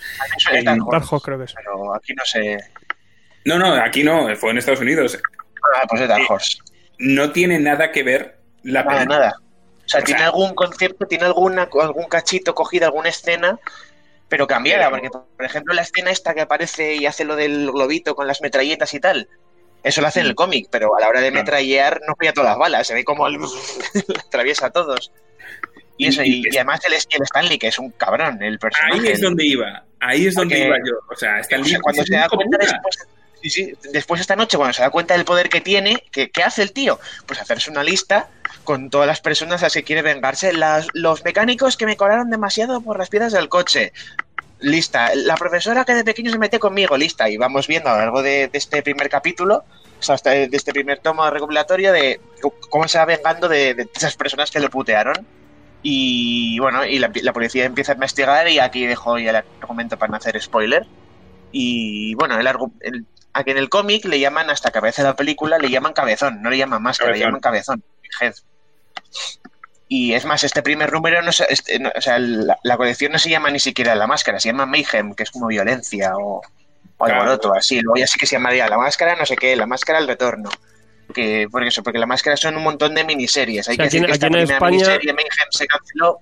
[0.51, 1.53] En Dark Horse, Dark Horse creo que es.
[1.53, 2.57] pero aquí no sé...
[3.45, 5.17] No, no, aquí no, fue en Estados Unidos.
[5.77, 6.57] Ah, pues es Dark Horse.
[6.99, 9.19] No tiene nada que ver la Nada, película.
[9.19, 9.33] nada.
[9.93, 13.59] O sea, O tiene sea- algún concepto, tiene alguna, algún cachito cogido, alguna escena,
[14.27, 18.15] pero cambiada, porque por ejemplo la escena esta que aparece y hace lo del globito
[18.15, 19.27] con las metralletas y tal,
[19.83, 22.49] eso lo hace en el cómic, pero a la hora de metrallear no pilla todas
[22.51, 23.37] las balas, se ve como el-
[24.27, 25.11] atraviesa a todos.
[25.97, 28.99] Y eso, y, Y- y además el, el Stanley, que es un cabrón, el personaje.
[28.99, 30.95] Ahí es donde iba, ahí es donde Porque- iba yo.
[31.11, 32.97] O sea, está O sea, cuando se da cuenta después,
[33.43, 36.41] sí, sí, después esta noche, cuando se da cuenta del poder que tiene, ¿qué, qué
[36.43, 36.99] hace el tío?
[37.27, 38.29] Pues hacerse una lista
[38.63, 40.53] con todas las personas a las que quiere vengarse.
[40.53, 43.93] Las- los mecánicos que me cobraron demasiado por las piezas del coche.
[44.59, 45.13] Lista.
[45.15, 47.29] La profesora que de pequeño se mete conmigo, lista.
[47.29, 49.65] Y vamos viendo a lo largo de, de este primer capítulo,
[49.99, 52.21] o sea, hasta de este primer tomo recopilatorio, de
[52.69, 55.27] cómo se va vengando de, de esas personas que lo putearon.
[55.81, 59.97] Y bueno, y la, la policía empieza a investigar y aquí dejo ya el argumento
[59.99, 60.85] para no hacer spoiler.
[61.51, 62.47] Y bueno, el,
[62.79, 66.41] el- aquí en el cómic le llaman, hasta que aparece la película, le llaman cabezón,
[66.41, 67.29] no le llaman máscara, le Cabezón.
[67.29, 67.83] llaman cabezón,
[68.21, 68.33] head.
[69.87, 73.11] Y es más, este primer número, no, se- este, no- o sea, la, la colección
[73.11, 76.37] no se llama ni siquiera la máscara, se llama Mayhem, que es como violencia o,
[76.97, 77.21] o Claro.
[77.21, 77.79] alboroto, así.
[77.81, 80.49] Luego ya sí que se llamaría la máscara, no sé qué, la máscara al retorno.
[81.13, 83.67] Que, porque eso, porque la máscara son un montón de miniseries.
[83.67, 85.67] Hay O sea, que aquí decir en- que esta en primera España- miniserie Mayhem se
[85.67, 86.21] canceló.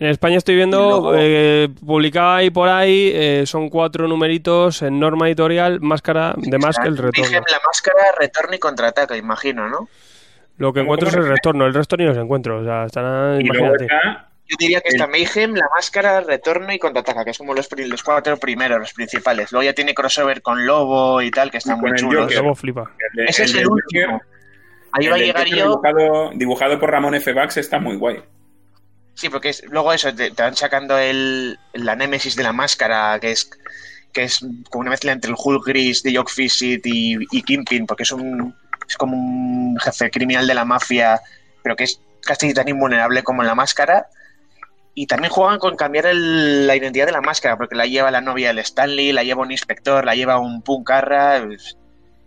[0.00, 4.98] En España estoy viendo, luego- eh, publicada ahí por ahí, eh, son cuatro numeritos en
[4.98, 7.22] norma editorial, máscara de más que el retorno.
[7.30, 9.88] Mayhem, la máscara, retorno y contraataca, imagino, ¿no?
[10.60, 12.58] Lo que ¿Cómo- encuentro es el retorno, el resto ni los encuentro.
[12.60, 13.84] O sea, luego imagínate.
[13.84, 17.54] está Yo diría que El- está Mayhem, la máscara, retorno y contraataca, que es como
[17.54, 19.52] los, los cuatro primeros, los principales.
[19.52, 21.92] Luego ya tiene crossover con Lobo y tal, que están Y muy.
[22.14, 22.38] Joker.
[22.40, 22.90] Luego flipa.
[23.16, 24.12] el Ese es el último.
[24.12, 24.26] Joker,
[24.92, 25.56] Ahí el va a llegar yo.
[25.68, 27.32] Dibujado, dibujado por Ramón F.
[27.32, 28.18] Bax está muy guay.
[29.14, 33.18] Sí, porque es- luego eso, te, te van sacando el, la némesis de la máscara,
[33.20, 33.50] que es
[34.12, 37.86] que es como una mezcla entre el Hulk gris de Jock Fishit y, y Kingpin,
[37.86, 38.52] porque es un
[38.90, 41.20] es como un jefe criminal de la mafia,
[41.62, 44.06] pero que es casi tan invulnerable como la máscara.
[44.94, 48.20] Y también juegan con cambiar el- la identidad de la máscara, porque la lleva la
[48.20, 51.40] novia del Stanley, la lleva un inspector, la lleva un puncarra.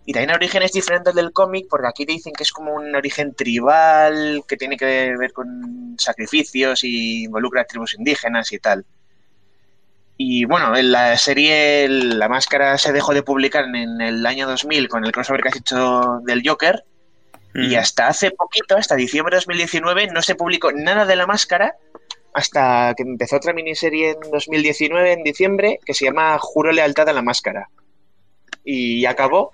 [0.06, 4.42] Y también orígenes diferentes del cómic, porque aquí dicen que es como un origen tribal,
[4.48, 8.84] que tiene que ver con sacrificios y involucra a tribus indígenas y tal.
[10.16, 14.88] Y bueno, en la serie La Máscara se dejó de publicar en el año 2000
[14.88, 16.84] con el crossover que has hecho del Joker.
[17.56, 17.78] Y Mm.
[17.78, 21.76] hasta hace poquito, hasta diciembre de 2019, no se publicó nada de La Máscara
[22.32, 27.12] hasta que empezó otra miniserie en 2019, en diciembre, que se llama Juro lealtad a
[27.12, 27.68] la máscara.
[28.64, 29.50] y acabó.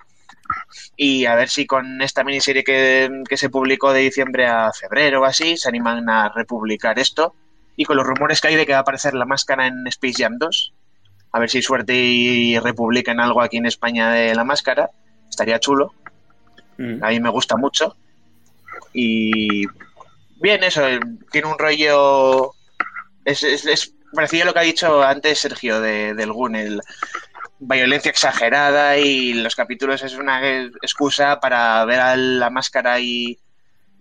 [0.95, 5.21] Y a ver si con esta miniserie que, que se publicó de diciembre a febrero
[5.21, 7.35] o así, se animan a republicar esto.
[7.75, 10.23] Y con los rumores que hay de que va a aparecer la máscara en Space
[10.23, 10.73] Jam 2,
[11.31, 14.89] a ver si hay suerte y republican algo aquí en España de la máscara,
[15.29, 15.93] estaría chulo.
[16.77, 17.03] Mm.
[17.03, 17.95] A mí me gusta mucho.
[18.93, 19.65] Y
[20.41, 20.99] bien, eso, eh,
[21.31, 22.51] tiene un rollo.
[23.23, 26.81] Es, es, es parecido a lo que ha dicho antes Sergio de, del Gun, el
[27.61, 33.37] violencia exagerada y los capítulos es una excusa para ver a la máscara y,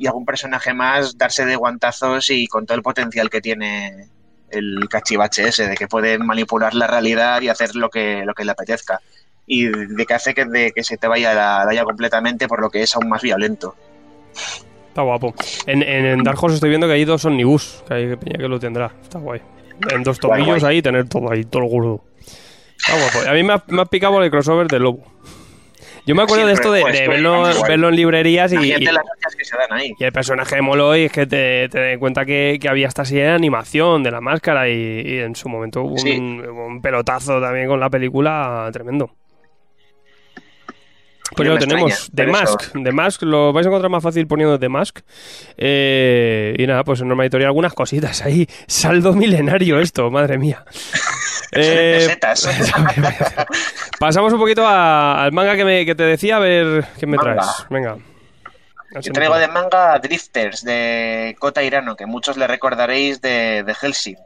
[0.00, 4.08] y algún personaje más darse de guantazos y con todo el potencial que tiene
[4.48, 8.46] el cachivache ese, de que puede manipular la realidad y hacer lo que, lo que
[8.46, 8.98] le apetezca.
[9.46, 12.70] Y de que hace que, de que se te vaya la olla completamente, por lo
[12.70, 13.76] que es aún más violento.
[14.88, 15.34] Está guapo.
[15.66, 18.48] En, en, en Dark Horse estoy viendo que hay dos omnibus, que hay peña que
[18.48, 18.90] lo tendrá.
[19.02, 19.42] Está guay.
[19.90, 20.62] En dos Guay, guay.
[20.64, 22.04] ahí, tener todo ahí, todo el gordo.
[22.78, 23.30] Está guapo.
[23.30, 25.04] A mí me ha, me ha picado el crossover del lobo.
[26.06, 28.78] Yo me acuerdo de esto de, de pues, verlo, pues, verlo en librerías y, y-
[28.80, 29.92] las hostias que se dan ahí.
[29.98, 33.04] y el personaje moló y es que te, te das cuenta que, que había esta
[33.04, 34.72] serie de animación de la máscara y,
[35.04, 36.16] y en su momento hubo Sí.
[36.18, 39.10] un, un pelotazo también con la película tremendo.
[41.36, 42.06] Pues ya lo tenemos.
[42.06, 42.72] The pero eso- Mask.
[42.72, 44.98] The Mask lo vais a encontrar más fácil poniendo The Mask.
[45.56, 48.48] Eh, y nada, pues en Norma Editorial algunas cositas ahí.
[48.66, 50.64] Saldo milenario esto, madre mía.
[51.52, 52.16] Eh,
[53.98, 57.16] pasamos un poquito a- al manga que, me, que te decía, a ver qué me
[57.16, 57.32] Manga.
[57.34, 57.66] traes.
[57.68, 57.96] Venga.
[59.02, 64.16] Yo traigo de manga Drifters de Kota Hirano, que muchos le recordaréis de, de Helsing.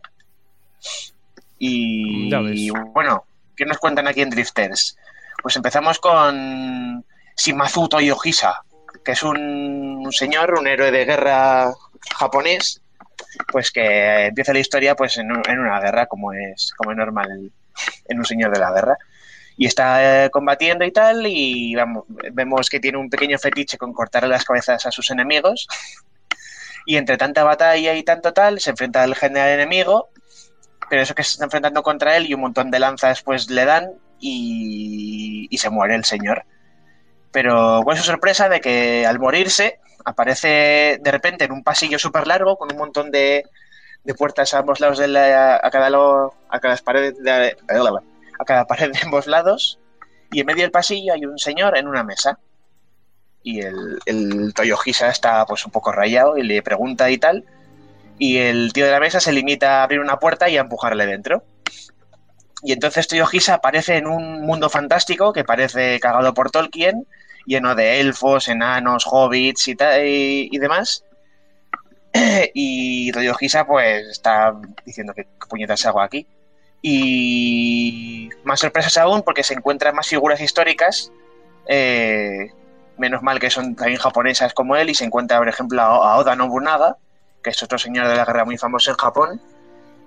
[1.58, 3.24] Y, y bueno,
[3.56, 4.96] ¿qué nos cuentan aquí en Drifters?
[5.44, 7.04] Pues empezamos con
[7.36, 8.62] Shimazu Toyohisa,
[9.04, 11.70] que es un, señor, un héroe de guerra
[12.16, 12.80] japonés,
[13.52, 17.52] pues que empieza la historia pues en, en una guerra, como es, como es normal
[18.06, 18.96] en un señor de la guerra.
[19.58, 23.92] Y está eh, combatiendo y tal, y vamos, vemos que tiene un pequeño fetiche con
[23.92, 25.68] cortarle las cabezas a sus enemigos.
[26.86, 30.08] Y entre tanta batalla y tanto tal, se enfrenta al general enemigo,
[30.88, 33.66] pero eso que se está enfrentando contra él y un montón de lanzas pues le
[33.66, 33.90] dan
[34.24, 36.44] y, se muere el señor.
[37.30, 42.26] Pero con su sorpresa de que al morirse aparece de repente en un pasillo súper
[42.26, 43.44] largo con un montón de,
[44.04, 47.56] de puertas a ambos lados de la, a cada lado, a cada pared de,
[48.38, 49.78] a cada pared de ambos lados
[50.30, 52.38] y en medio del pasillo hay un señor en una mesa
[53.42, 57.44] y el, el Toyohisa está pues un poco rayado y le pregunta y tal
[58.18, 61.06] y el tío de la mesa se limita a abrir una puerta y a empujarle
[61.06, 61.42] dentro
[62.64, 67.06] y entonces Toyohisa aparece en un mundo fantástico que parece cagado por Tolkien
[67.46, 69.76] lleno de elfos, enanos, hobbits y,
[70.50, 71.04] y, demás.
[72.54, 74.54] Y Toyohisa pues está
[74.86, 76.26] diciendo que puñetas hago aquí
[76.80, 81.10] y más sorpresas aún porque se encuentran más figuras históricas
[81.66, 82.50] eh,
[82.98, 86.36] menos mal que son también japonesas como él y se encuentra por ejemplo a Oda
[86.36, 86.98] Nobunaga
[87.42, 89.40] que es otro señor de la guerra muy famoso en Japón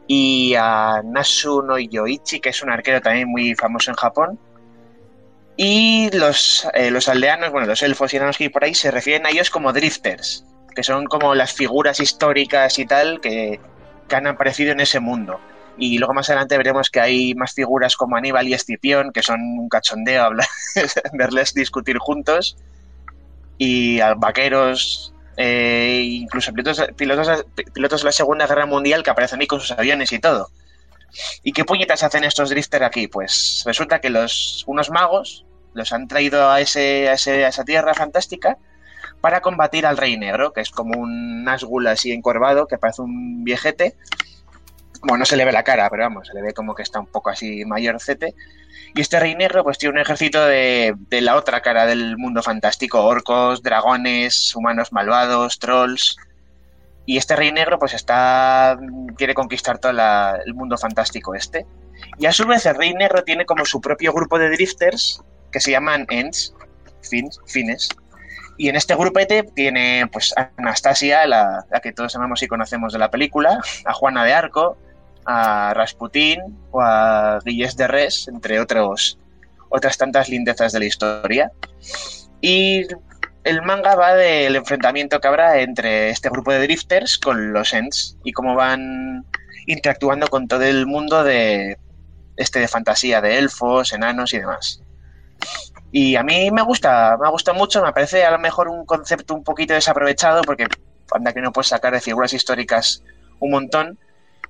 [0.08, 4.40] y a Nasu no Yoichi que es un arquero también muy famoso en Japón
[5.58, 8.92] y los, eh, los aldeanos, bueno, los elfos y enanos que hay por ahí se
[8.92, 10.46] refieren a ellos como drifters,
[10.76, 13.60] que son como las figuras históricas y tal que,
[14.08, 15.40] que han aparecido en ese mundo.
[15.80, 19.42] Y luego más adelante veremos que hay más figuras como Aníbal y Escipión, que son
[19.42, 20.48] un cachondeo hablar,
[21.14, 22.56] verles discutir juntos.
[23.58, 29.40] Y a vaqueros, eh, incluso pilotos, pilotos, pilotos de la Segunda Guerra Mundial que aparecen
[29.40, 30.50] ahí con sus aviones y todo.
[31.44, 33.08] ¿Y qué puñetas hacen estos drifters aquí?
[33.08, 37.64] Pues resulta que los, unos magos los han traído a, ese, a, ese- a esa
[37.64, 38.58] tierra fantástica
[39.22, 43.44] para combatir al Rey Negro, que es como un Nazgûl así encorvado, que parece un
[43.44, 43.96] viejete.
[45.02, 47.00] Bueno, no se le ve la cara, pero vamos, se le ve como que está
[47.00, 48.34] un poco así mayorcete.
[48.96, 52.42] Y este Rey Negro pues tiene un ejército de, de la otra cara del mundo
[52.42, 56.18] fantástico, orcos, dragones, humanos malvados, trolls.
[57.06, 58.78] Y este Rey Negro pues está
[59.16, 61.66] quiere conquistar todo el mundo fantástico este.
[62.18, 65.22] Y a su vez el Rey Negro tiene como su propio grupo de drifters
[65.52, 66.54] que se llaman Ents,
[67.02, 67.90] fins, fines.
[68.58, 72.92] Y en este grupete tiene pues a Anastasia, la, la que todos amamos y conocemos
[72.92, 74.78] de la película, a Juana de Arco,
[75.28, 76.40] a Rasputín
[76.72, 79.20] o a Guillés de Res, entre otros,
[79.70, 81.52] otras tantas lindezas de la historia.
[82.42, 82.88] Y
[83.44, 88.18] el manga va del enfrentamiento que habrá entre este grupo de drifters con los Ents
[88.24, 89.26] y cómo van
[89.68, 91.78] interactuando con todo el mundo de
[92.38, 94.82] este de fantasía de elfos, enanos y demás.
[95.92, 99.34] Y a mí me gusta, me gusta mucho, me parece a lo mejor un concepto
[99.34, 100.68] un poquito desaprovechado porque
[101.12, 103.04] anda que no puedes sacar de figuras históricas
[103.40, 104.00] un montón,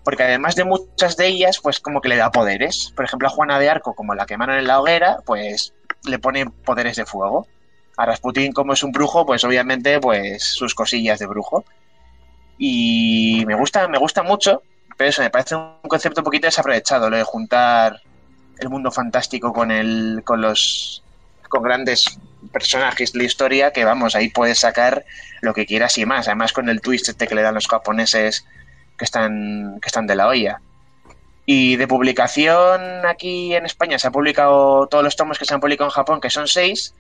[0.08, 2.94] porque además de muchas de ellas, pues como que le da poderes.
[2.96, 5.74] Por ejemplo, a Juana de Arco, como la quemaron en la hoguera, pues
[6.06, 7.46] le pone poderes de fuego.
[7.98, 11.66] A Rasputin, como es un brujo, pues obviamente, pues sus cosillas de brujo.
[12.58, 14.64] Y me gusta, me gusta mucho,
[14.96, 18.02] pero eso me parece un concepto un poquito desaprovechado, lo de juntar
[18.60, 21.04] el mundo fantástico con el, con los
[21.50, 22.18] con grandes
[22.54, 25.04] personajes de la historia que vamos, ahí puedes sacar
[25.42, 28.46] lo que quieras y más, además con el twist este que le dan los japoneses
[28.98, 30.62] que están, que están de la olla.
[31.46, 35.62] Y de publicación aquí en España se han publicado todos los tomos que se han
[35.62, 36.94] publicado en Japón, que son seis.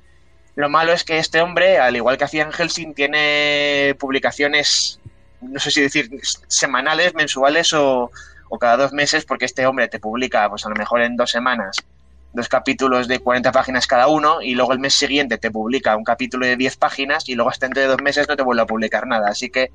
[0.56, 5.00] Lo malo es que este hombre, al igual que hacía en Helsing, tiene publicaciones,
[5.41, 6.10] no sé si decir
[6.48, 8.10] semanales, mensuales o,
[8.50, 11.30] o cada dos meses, porque este hombre te publica, pues a lo mejor en dos
[11.30, 11.78] semanas,
[12.34, 16.04] dos capítulos de 40 páginas cada uno, y luego el mes siguiente te publica un
[16.04, 18.66] capítulo de 10 páginas, y luego hasta dentro de dos meses no te vuelve a
[18.66, 19.30] publicar nada.
[19.30, 19.72] Así que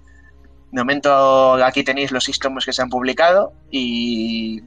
[0.72, 4.60] de momento aquí tenéis los tomos que se han publicado y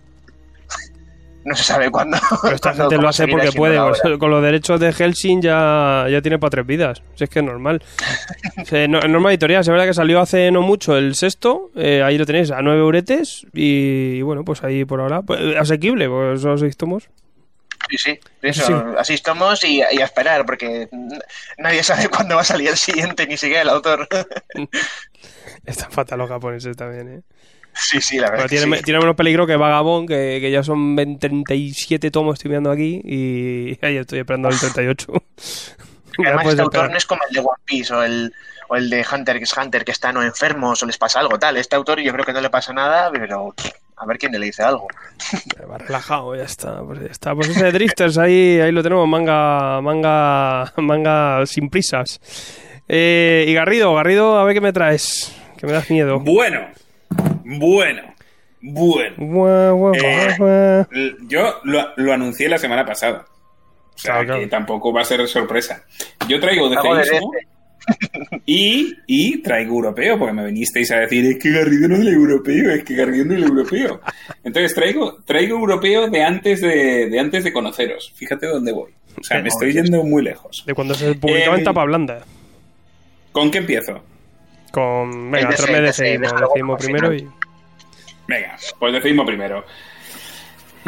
[1.46, 2.18] no se sabe cuándo.
[2.42, 3.78] Pero esta cuándo- gente lo hace porque puede.
[3.80, 7.02] o sea, Con los derechos de Helsing ya, ya tiene para tres vidas.
[7.16, 7.84] Si es que es normal.
[8.90, 11.70] No- Norma Editorial, es verdad que salió hace no mucho el sexto.
[11.76, 13.46] eh, ahí lo tenéis a nueve euretes.
[13.54, 15.22] Y, bueno, pues ahí por ahora.
[15.22, 17.10] pues, asequible, pues esos seis tomos.
[17.90, 18.74] Sí, sí, eso, Sí.
[18.98, 20.90] así estamos y, y a esperar, porque
[21.58, 24.08] nadie sabe cuándo va a salir el siguiente, ni siquiera el autor.
[25.66, 27.22] Están fatal los japoneses también, ¿eh?
[27.74, 28.48] sí, sí, la verdad.
[28.48, 28.84] tiene, sí.
[28.84, 33.02] tiene menos peligro que Vagabond, que, que ya son 20 37 tomos, estoy viendo aquí.
[33.04, 35.14] Y ahí estoy esperando el 38.
[36.18, 38.34] Ya Además, este autor no es como el de One Piece o el,
[38.70, 41.58] o el de Hunter, es Hunter, que están o enfermos o les pasa algo tal.
[41.58, 43.54] Este autor yo creo que no le pasa nada, pero
[43.98, 44.88] a ver quién le dice algo.
[45.70, 46.82] Va relajado, ya está.
[46.84, 47.34] Pues ya está.
[47.36, 52.20] Pues ese de Drifters ahí, ahí lo tenemos, manga, manga, manga sin prisas.
[52.88, 55.36] Eh, y Garrido, Garrido, a ver qué me traes.
[55.58, 56.20] Que me das miedo.
[56.20, 56.68] Bueno,
[57.44, 58.02] bueno,
[58.62, 59.16] bueno.
[59.18, 60.86] Guau, guau, Eh, guau.
[60.92, 63.26] L- Yo lo, lo anuncié la semana pasada.
[63.94, 64.42] O sea, Claro, claro.
[64.42, 65.84] que tampoco va a ser sorpresa.
[66.28, 66.82] Yo traigo de de
[68.46, 72.08] y, y traigo europeo, porque me vinisteis a decir, es que Garrido no es el
[72.10, 74.02] europeo, es que Garrido no es el europeo.
[74.44, 78.14] Entonces traigo, traigo europeo de antes de, de antes de conoceros.
[78.16, 78.92] Fíjate dónde voy.
[79.20, 80.64] O sea, me estoy yendo muy lejos.
[80.66, 82.26] De cuando se publicaba en Eh, tapa blanda.
[83.32, 84.04] ¿Con qué empiezo?
[84.72, 85.32] Con.
[85.32, 87.28] Venga, DC, tráeme de DC, decimos al primero y.
[88.28, 89.64] Venga, pues decidimos primero.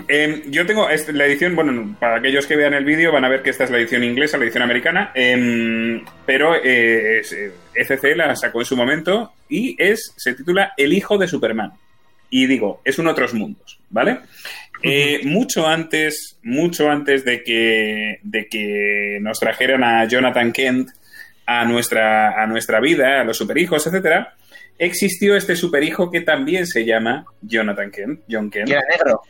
[0.08, 3.30] Eh, yo tengo este- la edición, bueno, para aquellos que vean el vídeo van a
[3.30, 8.16] ver que esta es la edición inglesa, la edición americana, em, pero eh, eh, ECC
[8.16, 11.72] la sacó en su momento y es se titula El hijo de Superman.
[12.30, 14.20] Y digo, es un otros mundos, ¿vale?
[14.84, 20.90] Eh, mucho antes, mucho antes de que, de que nos trajeran a Jonathan Kent
[21.46, 24.36] a nuestra, a nuestra vida, a los superhijos, etcétera,
[24.78, 28.70] existió este superhijo que también se llama Jonathan Kent, John Kent.
[28.70, 29.22] Y era negro.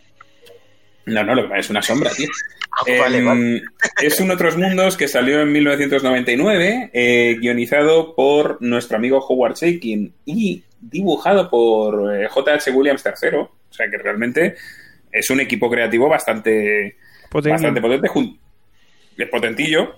[1.07, 2.27] No, no, lo que pasa es una sombra, tío.
[2.79, 3.63] Ah, Em, vale, vale.
[4.03, 10.13] Es un Otros Mundos que salió en 1999, eh, guionizado por nuestro amigo Howard Shakin
[10.25, 12.69] y dibujado por eh, J.H.
[12.71, 13.37] Williams III.
[13.39, 14.55] O sea que realmente
[15.11, 16.97] es un equipo creativo bastante,
[17.31, 17.51] Potente.
[17.53, 18.09] bastante potente,
[19.31, 19.95] potentillo.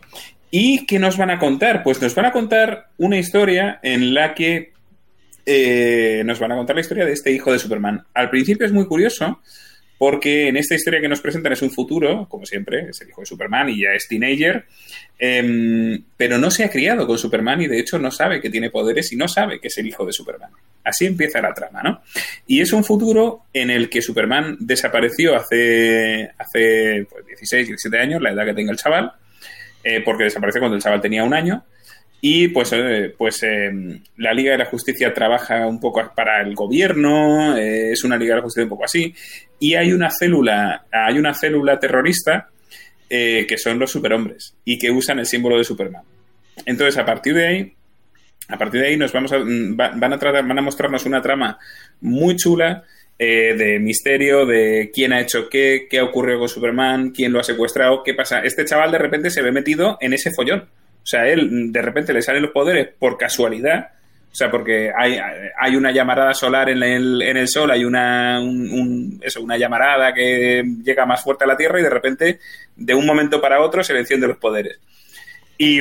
[0.52, 1.84] ¿Y qué nos van a contar?
[1.84, 4.72] Pues nos van a contar una historia en la que
[5.46, 8.06] eh, nos van a contar la historia de este hijo de Superman.
[8.14, 9.42] Al principio es muy curioso
[10.00, 13.20] porque en esta historia que nos presentan es un futuro, como siempre, es el hijo
[13.20, 14.64] de Superman y ya es teenager,
[15.20, 18.70] em, pero no se ha criado con Superman y de hecho no sabe que tiene
[18.70, 20.52] poderes y no sabe que es el hijo de Superman.
[20.86, 22.02] Así empieza la trama, ¿no?
[22.48, 28.22] Y es un futuro en el que Superman desapareció hace, hace pues, 16, 17 años,
[28.22, 29.12] la edad que tenga el chaval,
[29.84, 31.66] eh, porque desapareció cuando el chaval tenía un año.
[32.22, 33.72] Y pues, eh, pues eh,
[34.18, 38.34] la Liga de la Justicia trabaja un poco para el gobierno, eh, es una Liga
[38.34, 39.14] de la Justicia un poco así,
[39.60, 42.50] y hay una célula, hay una célula terrorista
[43.10, 46.04] eh, que son los superhombres y que usan el símbolo de Superman.
[46.66, 47.74] Entonces, a partir de ahí,
[48.50, 51.06] a partir de ahí nos vamos a, mm, va- van a tratar, van a mostrarnos
[51.06, 51.58] una trama
[52.02, 52.84] muy chula
[53.18, 57.40] eh, de misterio, de quién ha hecho qué, qué ha ocurrido con Superman, quién lo
[57.40, 58.40] ha secuestrado, qué pasa.
[58.42, 60.68] Este chaval de repente se ve metido en ese follón.
[61.10, 63.90] O sea, él de repente le salen los poderes por casualidad.
[64.32, 65.18] O sea, porque hay,
[65.60, 69.58] hay una llamarada solar en el, en el sol, hay una, un- un- eso, una
[69.58, 72.40] llamarada que llega más fuerte a la Tierra y de repente,
[72.76, 74.80] de un momento para otro, se le encienden los poderes.
[75.58, 75.80] Y,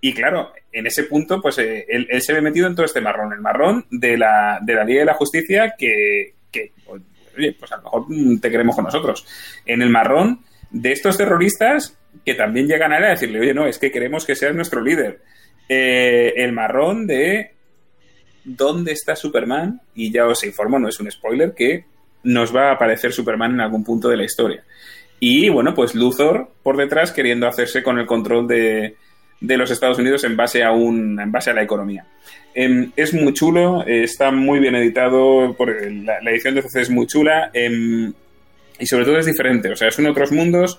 [0.00, 3.00] y claro, en ese punto, pues eh, él, él se ve metido en todo este
[3.00, 7.72] marrón, el marrón de la, de la Liga de la Justicia que, que, oye, pues
[7.72, 8.06] a lo mejor
[8.40, 9.26] te queremos con nosotros.
[9.66, 13.66] En el marrón de estos terroristas que también llegan a él a decirle, oye, no,
[13.66, 15.20] es que queremos que seas nuestro líder.
[15.68, 17.52] Eh, el marrón de
[18.44, 21.84] dónde está Superman, y ya os informo, no es un spoiler, que
[22.24, 24.62] nos va a aparecer Superman en algún punto de la historia.
[25.18, 28.96] Y bueno, pues Luthor por detrás queriendo hacerse con el control de,
[29.40, 32.06] de los Estados Unidos en base a, un, en base a la economía.
[32.54, 35.56] Em, es muy chulo, eh, está muy bien editado,
[36.04, 38.12] la edición de CC es muy chula em,
[38.78, 40.78] y sobre todo es diferente, o sea, son otros mundos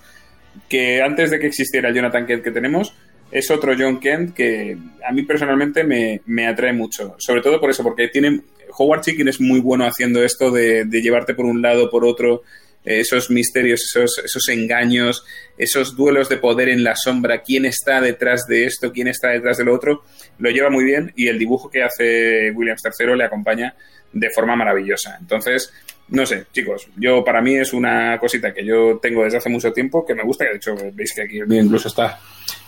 [0.69, 2.95] que antes de que existiera el Jonathan Kent que tenemos,
[3.31, 7.69] es otro John Kent que a mí personalmente me, me atrae mucho, sobre todo por
[7.69, 8.41] eso, porque tiene,
[8.77, 12.43] Howard Chicken es muy bueno haciendo esto de, de llevarte por un lado, por otro,
[12.85, 15.25] eh, esos misterios, esos, esos engaños,
[15.57, 19.57] esos duelos de poder en la sombra, quién está detrás de esto, quién está detrás
[19.57, 20.03] de lo otro,
[20.37, 23.75] lo lleva muy bien y el dibujo que hace Williams III le acompaña
[24.11, 25.17] de forma maravillosa.
[25.19, 25.73] Entonces,
[26.09, 29.71] no sé, chicos, yo para mí es una cosita que yo tengo desde hace mucho
[29.71, 32.19] tiempo que me gusta, que de hecho veis que aquí el mío incluso está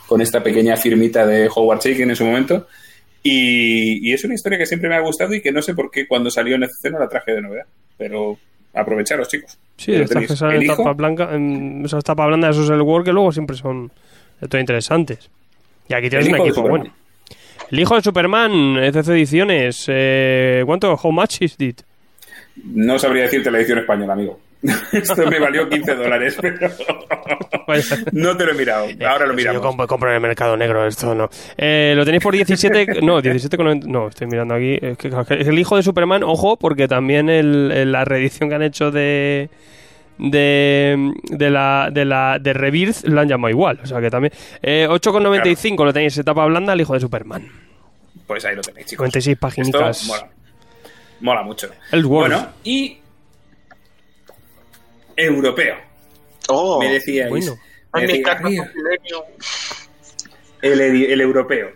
[0.06, 2.66] con esta pequeña firmita de Howard Shaken en su momento.
[3.22, 5.90] Y, y, es una historia que siempre me ha gustado y que no sé por
[5.90, 7.66] qué cuando salió en FC no la traje de novedad.
[7.98, 8.38] Pero
[8.72, 9.58] aprovecharos, chicos.
[9.76, 13.12] Sí, estas que salen en tapa blanca, en esas tapas blandas, esos el World que
[13.12, 13.90] luego siempre son
[14.40, 15.28] de todo interesantes.
[15.88, 16.92] Y aquí tienes un equipo bueno.
[17.70, 19.86] El hijo de Superman, ECC Ediciones.
[19.88, 20.94] Eh, ¿Cuánto?
[20.94, 21.82] ¿How much is it?
[22.64, 24.40] No sabría decirte la edición española, amigo.
[24.92, 26.68] Esto me valió 15 dólares, pero
[28.12, 28.86] no te lo he mirado.
[29.06, 29.60] Ahora lo miramos.
[29.60, 31.28] Yo compro, compro en el mercado negro, esto no.
[31.56, 33.00] Eh, lo tenéis por 17.
[33.02, 33.84] No, 17,90.
[33.84, 34.78] No, estoy mirando aquí.
[34.80, 38.62] Es que, el hijo de Superman, ojo, porque también el, el, la reedición que han
[38.62, 39.50] hecho de.
[40.18, 44.32] De, de la de la de Rebirth lo han llamado igual, o sea que también
[44.62, 45.84] eh, 8,95 claro.
[45.84, 47.46] lo tenéis etapa blanda el hijo de Superman.
[48.26, 49.02] Pues ahí lo tenéis, chicos.
[49.02, 50.06] 96 páginas.
[50.06, 50.30] Mola.
[51.20, 51.70] Mola mucho.
[51.92, 52.04] El.
[52.04, 52.98] Bueno, y
[55.16, 55.76] europeo.
[56.48, 57.30] Oh, me decíais.
[57.30, 57.56] Bueno.
[57.94, 58.60] Me decíais
[60.62, 61.70] el, el, europeo.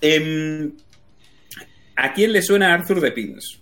[0.00, 0.70] Eh,
[1.96, 3.60] ¿A quién le suena Arthur de Pins?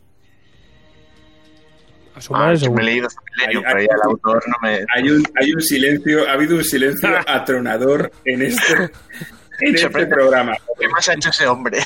[2.15, 4.85] A su madre ah, me he leído Milenio, pero ya el autor no me...
[4.95, 8.75] Hay un, hay un silencio, ha habido un silencio atronador en este,
[9.61, 10.57] en este programa.
[10.79, 11.81] ¿Qué más ha hecho ese hombre?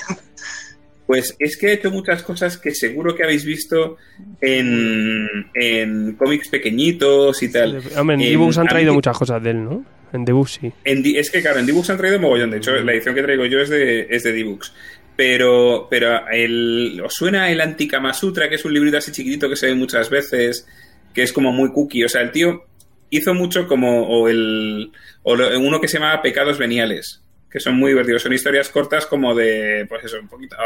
[1.08, 3.96] Pues es que ha hecho muchas cosas que seguro que habéis visto
[4.42, 7.80] en, en cómics pequeñitos y tal.
[7.80, 9.86] Sí, hombre, en, en D-Books han traído muchas cosas de él, ¿no?
[10.12, 10.70] En D-Books sí.
[10.84, 12.50] En es que claro, en D-Books han traído mogollón.
[12.50, 14.74] De hecho, la edición que traigo yo es de, es de D-Books.
[15.16, 19.56] Pero, pero el, ¿os suena el Antikama Sutra, que es un librito así chiquitito que
[19.56, 20.68] se ve muchas veces,
[21.14, 22.04] que es como muy cookie?
[22.04, 22.66] O sea, el tío
[23.08, 24.92] hizo mucho como o el
[25.22, 28.22] o lo, uno que se llamaba Pecados Veniales, que son muy divertidos.
[28.22, 30.56] Son historias cortas como de, pues eso, un poquito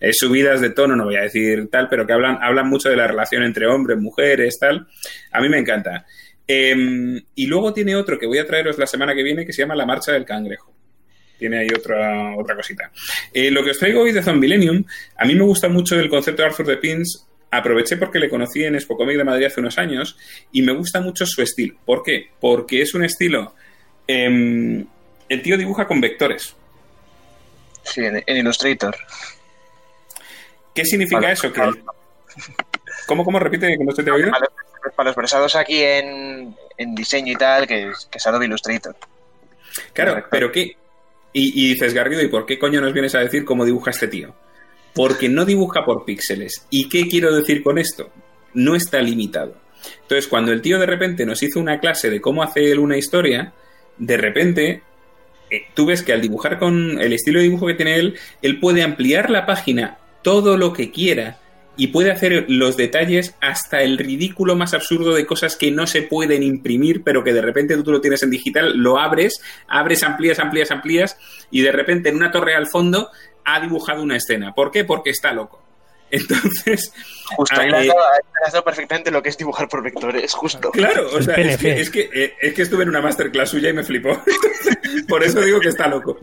[0.00, 2.96] eh, subidas de tono, no voy a decir tal, pero que hablan, hablan mucho de
[2.96, 4.86] la relación entre hombres, mujeres, tal.
[5.32, 6.06] A mí me encanta.
[6.48, 9.62] Eh, y luego tiene otro que voy a traeros la semana que viene que se
[9.62, 10.72] llama La Marcha del Cangrejo.
[11.38, 12.90] Tiene ahí otra, otra cosita.
[13.32, 14.84] Eh, lo que os traigo hoy de Zombilenium,
[15.16, 17.26] a mí me gusta mucho el concepto de Arthur de Pins.
[17.50, 20.16] Aproveché porque le conocí en Expo Comic de Madrid hace unos años
[20.50, 21.76] y me gusta mucho su estilo.
[21.84, 22.30] ¿Por qué?
[22.40, 23.54] Porque es un estilo
[24.08, 24.84] eh,
[25.28, 26.54] el tío dibuja con vectores.
[27.82, 28.96] Sí, en, en Illustrator.
[30.74, 31.52] ¿Qué significa eso?
[31.52, 31.62] Que.
[33.06, 34.30] ¿Cómo, cómo repite que no se te oído?
[34.30, 34.46] Para,
[34.94, 38.94] para los versados aquí en, en, diseño y tal, que, que es Adobe Illustrator.
[39.92, 40.76] Claro, pero ¿qué?
[41.32, 44.08] Y, y, dices, Garrido, ¿y por qué coño nos vienes a decir cómo dibuja este
[44.08, 44.34] tío?
[44.94, 46.66] Porque no dibuja por píxeles.
[46.70, 48.10] ¿Y qué quiero decir con esto?
[48.54, 49.54] No está limitado.
[50.02, 52.96] Entonces, cuando el tío de repente nos hizo una clase de cómo hace él una
[52.96, 53.52] historia,
[53.98, 54.82] de repente
[55.50, 58.60] eh, tú ves que al dibujar con el estilo de dibujo que tiene él, él
[58.60, 61.38] puede ampliar la página todo lo que quiera
[61.76, 66.02] y puede hacer los detalles hasta el ridículo más absurdo de cosas que no se
[66.02, 70.38] pueden imprimir, pero que de repente tú lo tienes en digital, lo abres, abres, amplías,
[70.38, 71.18] amplías, amplías,
[71.50, 73.10] y de repente en una torre al fondo
[73.44, 74.54] ha dibujado una escena.
[74.54, 74.84] ¿Por qué?
[74.84, 75.65] Porque está loco.
[76.10, 76.92] Entonces.
[77.36, 77.92] Justo, ahí eh,
[78.44, 80.70] has dado perfectamente lo que es dibujar por vectores, justo.
[80.70, 83.70] Claro, o sea, es que, es, que, eh, es que estuve en una masterclass suya
[83.70, 84.22] y me flipó.
[85.08, 86.18] por eso digo que está loco.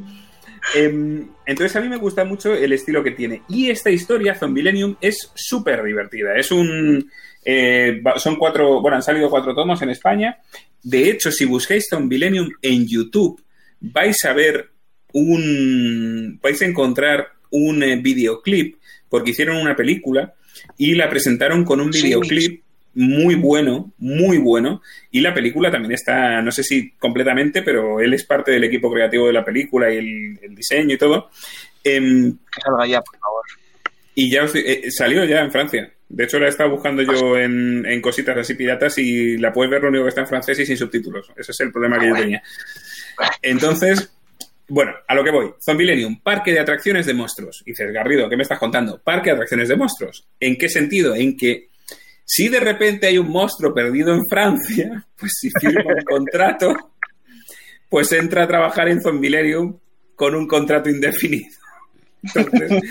[0.75, 3.41] Eh, entonces a mí me gusta mucho el estilo que tiene.
[3.49, 6.35] Y esta historia, Zombilenium, es súper divertida.
[6.35, 7.09] Es un...
[7.45, 8.81] Eh, son cuatro...
[8.81, 10.37] Bueno, han salido cuatro tomos en España.
[10.81, 13.41] De hecho, si buscáis Zombilenium en YouTube,
[13.81, 14.69] vais a ver
[15.13, 16.39] un...
[16.41, 18.77] vais a encontrar un eh, videoclip,
[19.13, 20.33] porque hicieron una película
[20.75, 22.63] y la presentaron con un videoclip.
[22.95, 24.81] Muy bueno, muy bueno.
[25.11, 28.91] Y la película también está, no sé si completamente, pero él es parte del equipo
[28.91, 31.29] creativo de la película y el, el diseño y todo.
[31.83, 33.43] Eh, que salga ya, por favor.
[34.15, 35.93] Y ya os, eh, salió ya en Francia.
[36.09, 39.69] De hecho, la he estado buscando yo en, en, cositas así piratas y la puedes
[39.69, 41.31] ver lo único que está en francés y sin subtítulos.
[41.37, 42.41] Ese es el problema que yo tenía.
[43.43, 44.11] Entonces,
[44.67, 45.53] bueno, a lo que voy.
[45.63, 47.61] Zombilenium, parque de atracciones de monstruos.
[47.65, 49.01] Y dices, Garrido, ¿qué me estás contando?
[49.01, 50.27] Parque de atracciones de monstruos.
[50.39, 51.15] ¿En qué sentido?
[51.15, 51.69] En que
[52.25, 56.75] Si de repente hay un monstruo perdido en Francia, pues si firma un contrato,
[57.89, 59.77] pues entra a trabajar en Zombilerium
[60.15, 61.55] con un contrato indefinido.
[62.23, 62.81] Entonces,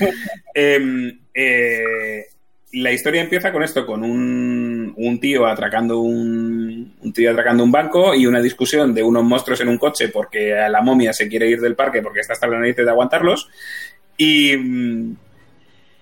[0.55, 2.27] em, eh,
[2.73, 7.73] la historia empieza con esto, con un, un tío atracando un, un, tío atracando un
[7.73, 11.49] banco y una discusión de unos monstruos en un coche porque la momia se quiere
[11.49, 13.49] ir del parque porque está hasta la nariz de aguantarlos
[14.17, 15.17] y um,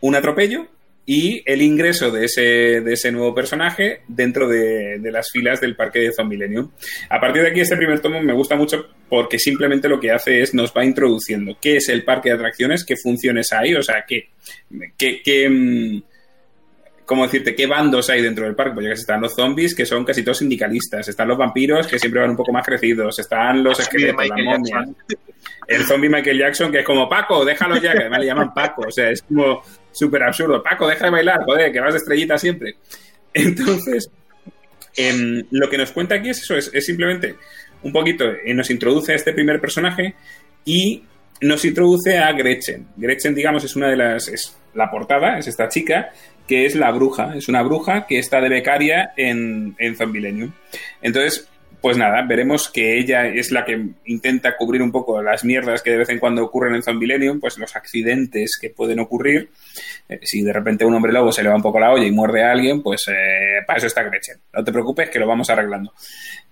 [0.01, 0.67] un atropello
[1.07, 2.43] y el ingreso de ese,
[2.83, 6.71] de ese nuevo personaje dentro de, las filas del parque de Zombilenium.
[7.09, 10.41] A partir de aquí, este primer tomo me gusta mucho porque simplemente lo que hace
[10.41, 14.05] es nos va introduciendo qué es el parque de atracciones, qué funciones hay, o sea,
[14.07, 14.29] qué,
[14.97, 16.03] qué, qué
[17.11, 17.57] ¿cómo decirte?
[17.57, 18.75] ¿Qué bandos hay dentro del parque?
[18.75, 21.99] Pues ya que están los zombies, que son casi todos sindicalistas, están los vampiros, que
[21.99, 24.87] siempre van un poco más crecidos, están los esqueletos, la momia,
[25.67, 28.83] el zombie Michael Jackson, que es como, Paco, déjalo ya, que además le llaman Paco,
[28.87, 32.39] o sea, es como súper absurdo, Paco, deja de bailar, joder, que vas de estrellita
[32.39, 32.77] siempre.
[33.35, 34.09] Entonces,
[34.97, 37.35] eh, lo que nos cuenta aquí es eso, es, es simplemente
[37.83, 40.15] un poquito, eh, nos introduce a este primer personaje
[40.65, 41.03] y
[41.41, 42.87] nos introduce a Gretchen.
[42.97, 46.11] Gretchen, digamos, es una de las, es la portada, es esta chica,
[46.51, 47.37] que es la bruja.
[47.37, 50.53] Es una bruja que está de becaria en, en.
[51.01, 51.49] Entonces,
[51.81, 55.93] pues nada, veremos que ella es la que intenta cubrir un poco las mierdas que
[55.93, 59.51] de vez en cuando ocurren en Zombilenium, pues los accidentes que pueden ocurrir.
[60.09, 62.11] Eh, si de repente un hombre lobo se le va un poco la olla y
[62.11, 64.39] muerde a alguien, pues eh, para eso está Gretchen.
[64.53, 65.93] No te preocupes que lo vamos arreglando.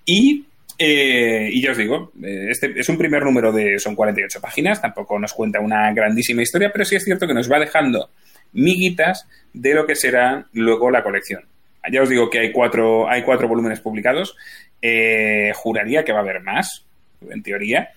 [0.04, 0.44] Y
[0.78, 3.80] eh, y ya os digo, este es un primer número de.
[3.80, 7.50] son 48 páginas, tampoco nos cuenta una grandísima historia, pero sí es cierto que nos
[7.50, 8.10] va dejando
[8.52, 11.42] miguitas de lo que será luego la colección.
[11.90, 14.36] Ya os digo que hay cuatro, hay cuatro volúmenes publicados.
[14.82, 16.84] Eh, juraría que va a haber más,
[17.28, 17.90] en teoría.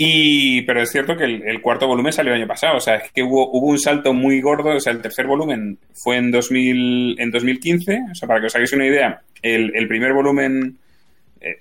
[0.00, 2.76] Y, pero es cierto que el, cuarto volumen salió el año pasado.
[2.76, 4.76] O sea, es que hubo, hubo, un salto muy gordo.
[4.76, 8.00] O sea, el tercer volumen fue en, 2000, en 2015.
[8.12, 10.78] O sea, para que os hagáis una idea, el, primer volumen.
[11.40, 11.58] Eh,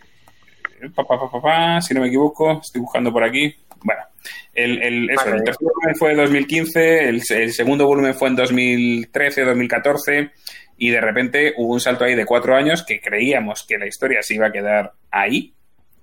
[0.94, 3.56] pa, si no me equivoco, estoy buscando por aquí.
[3.84, 4.02] Bueno,
[4.54, 5.38] el, el, eso, vale.
[5.38, 10.32] el tercer volumen fue en 2015, el, el, segundo volumen fue en 2013, 2014,
[10.78, 14.22] y de repente hubo un salto ahí de cuatro años que creíamos que la historia
[14.22, 15.54] se iba a quedar ahí,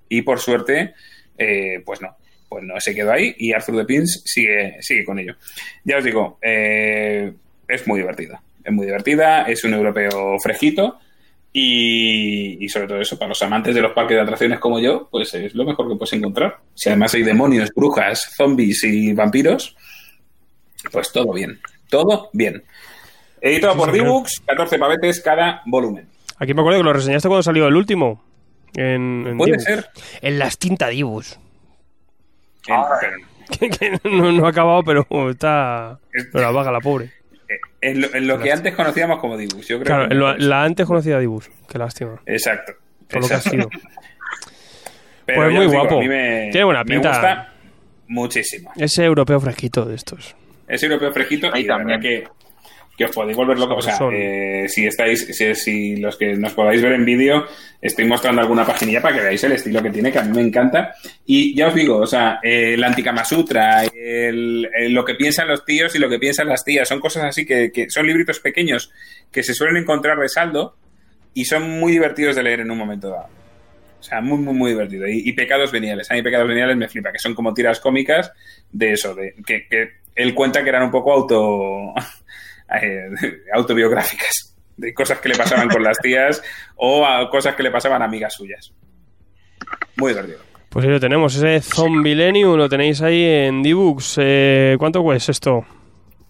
[0.08, 0.94] y por suerte,
[1.36, 2.16] eh, pues no,
[2.48, 5.34] pues no se quedó ahí, y Arthur de Pins sigue, sigue con ello.
[5.84, 7.32] Ya os digo, eh,
[7.68, 11.00] es muy divertida, es muy divertida, es un europeo fresquito,
[11.56, 15.08] y, y, sobre todo eso, para los amantes de los parques de atracciones como yo,
[15.08, 16.58] pues es lo mejor que puedes encontrar.
[16.74, 19.76] Si además hay demonios, brujas, zombies y vampiros,
[20.90, 21.60] pues todo bien.
[21.88, 22.64] Todo bien.
[23.40, 26.08] Editado por D-Books, 14 pavetes cada volumen.
[26.38, 28.20] Aquí me acuerdo que lo reseñaste cuando salió el último.
[28.74, 29.86] En, en Puede ser.
[30.22, 31.38] En las tinta Dibus.
[33.60, 36.00] Que no, no ha acabado, pero está.
[36.10, 37.12] Pero la vaga, la pobre.
[37.90, 39.66] En lo, en lo que antes conocíamos como Dibus.
[39.68, 41.50] Yo creo Claro, que en lo- la antes conocida Dibus.
[41.68, 42.20] Qué lástima.
[42.26, 42.72] Exacto.
[43.08, 43.50] Por lo que ha exacto.
[43.50, 43.68] sido.
[45.26, 45.98] Pero Pues muy digo, guapo.
[45.98, 47.08] a mí me, Tiene buena me pinta.
[47.10, 47.52] gusta
[48.08, 48.72] muchísimo.
[48.76, 50.36] Ese europeo fresquito de estos.
[50.68, 52.00] Es europeo fresquito Ahí y la también.
[52.00, 52.28] verdad que,
[52.96, 53.78] que os podéis volver locos.
[53.78, 57.44] O sea, eh, si estáis, si, si los que nos podáis ver en vídeo,
[57.80, 60.42] estoy mostrando alguna paginilla para que veáis el estilo que tiene, que a mí me
[60.46, 60.94] encanta.
[61.26, 65.48] Y ya os digo, o sea, eh, el Antikama Sutra, el, el- lo que piensan
[65.48, 68.38] los tíos y lo que piensan las tías, son cosas así que, que son libritos
[68.40, 68.90] pequeños
[69.32, 70.76] que se suelen encontrar de saldo
[71.34, 73.28] y son muy divertidos de leer en un momento dado.
[73.98, 75.08] O sea, muy, muy, muy divertido.
[75.08, 76.10] Y, y Pecados Veniales.
[76.10, 78.30] A mí Pecados Veniales me flipa, que son como tiras cómicas
[78.70, 81.92] de eso, de que, que él cuenta que eran un poco auto
[82.82, 83.08] eh,
[83.54, 86.42] autobiográficas, de cosas que le pasaban con las tías
[86.76, 88.72] o a cosas que le pasaban a amigas suyas.
[89.96, 90.38] Muy divertido.
[90.68, 91.36] Pues ahí lo tenemos.
[91.36, 94.16] Ese Zombilenium lo tenéis ahí en Dibux.
[94.20, 95.64] Eh, ¿Cuánto cuesta esto?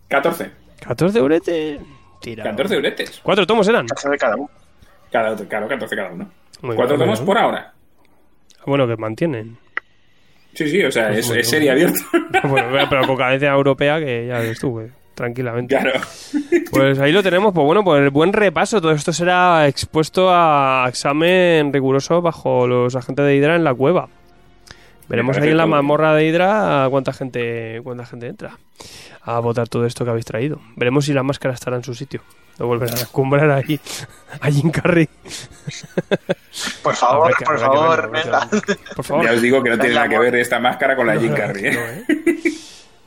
[0.08, 0.50] 14.
[0.80, 1.80] 14 euretes.
[2.20, 2.44] Tira.
[2.44, 3.20] 14 euretes.
[3.22, 3.86] ¿Cuatro tomos eran?
[3.86, 4.50] Caso de cada uno.
[5.10, 6.30] Cada, otro- claro, 14 cada uno.
[6.60, 7.72] Muy Cuatro bien, tomos por ahora.
[8.66, 9.56] Bueno, que mantienen.
[10.54, 11.98] Sí, sí, o sea, Pues es, serie abierta.
[12.44, 15.76] bueno, pero con cadencia europea que ya ves tú, que tranquilamente.
[15.76, 16.00] claro.
[16.70, 18.80] Pues ahí lo tenemos, pues bueno, pues buen repaso.
[18.80, 24.08] Todo esto será expuesto a examen riguroso bajo los agentes de Hydra en la cueva.
[25.08, 28.58] Veremos ahí en la mazmorra de Hydra cuánta gente, cuánta gente entra
[29.22, 30.60] a votar todo esto que habéis traído.
[30.76, 32.22] Veremos si la máscara estará en su sitio.
[32.58, 33.78] Lo volverán a escumbrar ahí
[34.40, 35.08] a Jim Carrey.
[36.82, 38.10] Por favor, que- por favor.
[39.06, 39.24] Por.
[39.24, 41.30] Ya os digo que no tiene El nada que ver esta máscara con la Jim
[41.30, 41.66] No, Carrey.
[41.66, 41.72] ¿eh?
[41.72, 42.52] no, ¿eh?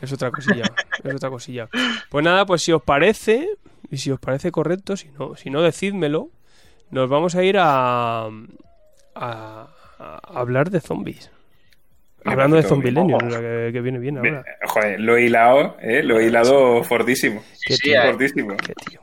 [0.02, 0.64] Es otra cosilla,
[1.04, 1.70] es otra cosilla.
[2.10, 3.50] Pues nada, pues si os parece,
[3.90, 6.30] y si os parece correcto, si no, si no decídmelo,
[6.92, 8.30] nos vamos a ir a, a,
[9.16, 11.32] a hablar de zombies.
[12.26, 12.96] Hablando de parece todo bien.
[12.96, 14.44] Zombilenium, o sea, que, que viene bien ahora.
[14.66, 16.04] Joder, lo he hilado, ¿eh?
[16.04, 17.42] Lo he hilado fortísimo.
[17.54, 18.02] Sí, sí, eh.
[18.06, 18.58] Fortísimo.
[18.58, 19.02] Qué tío.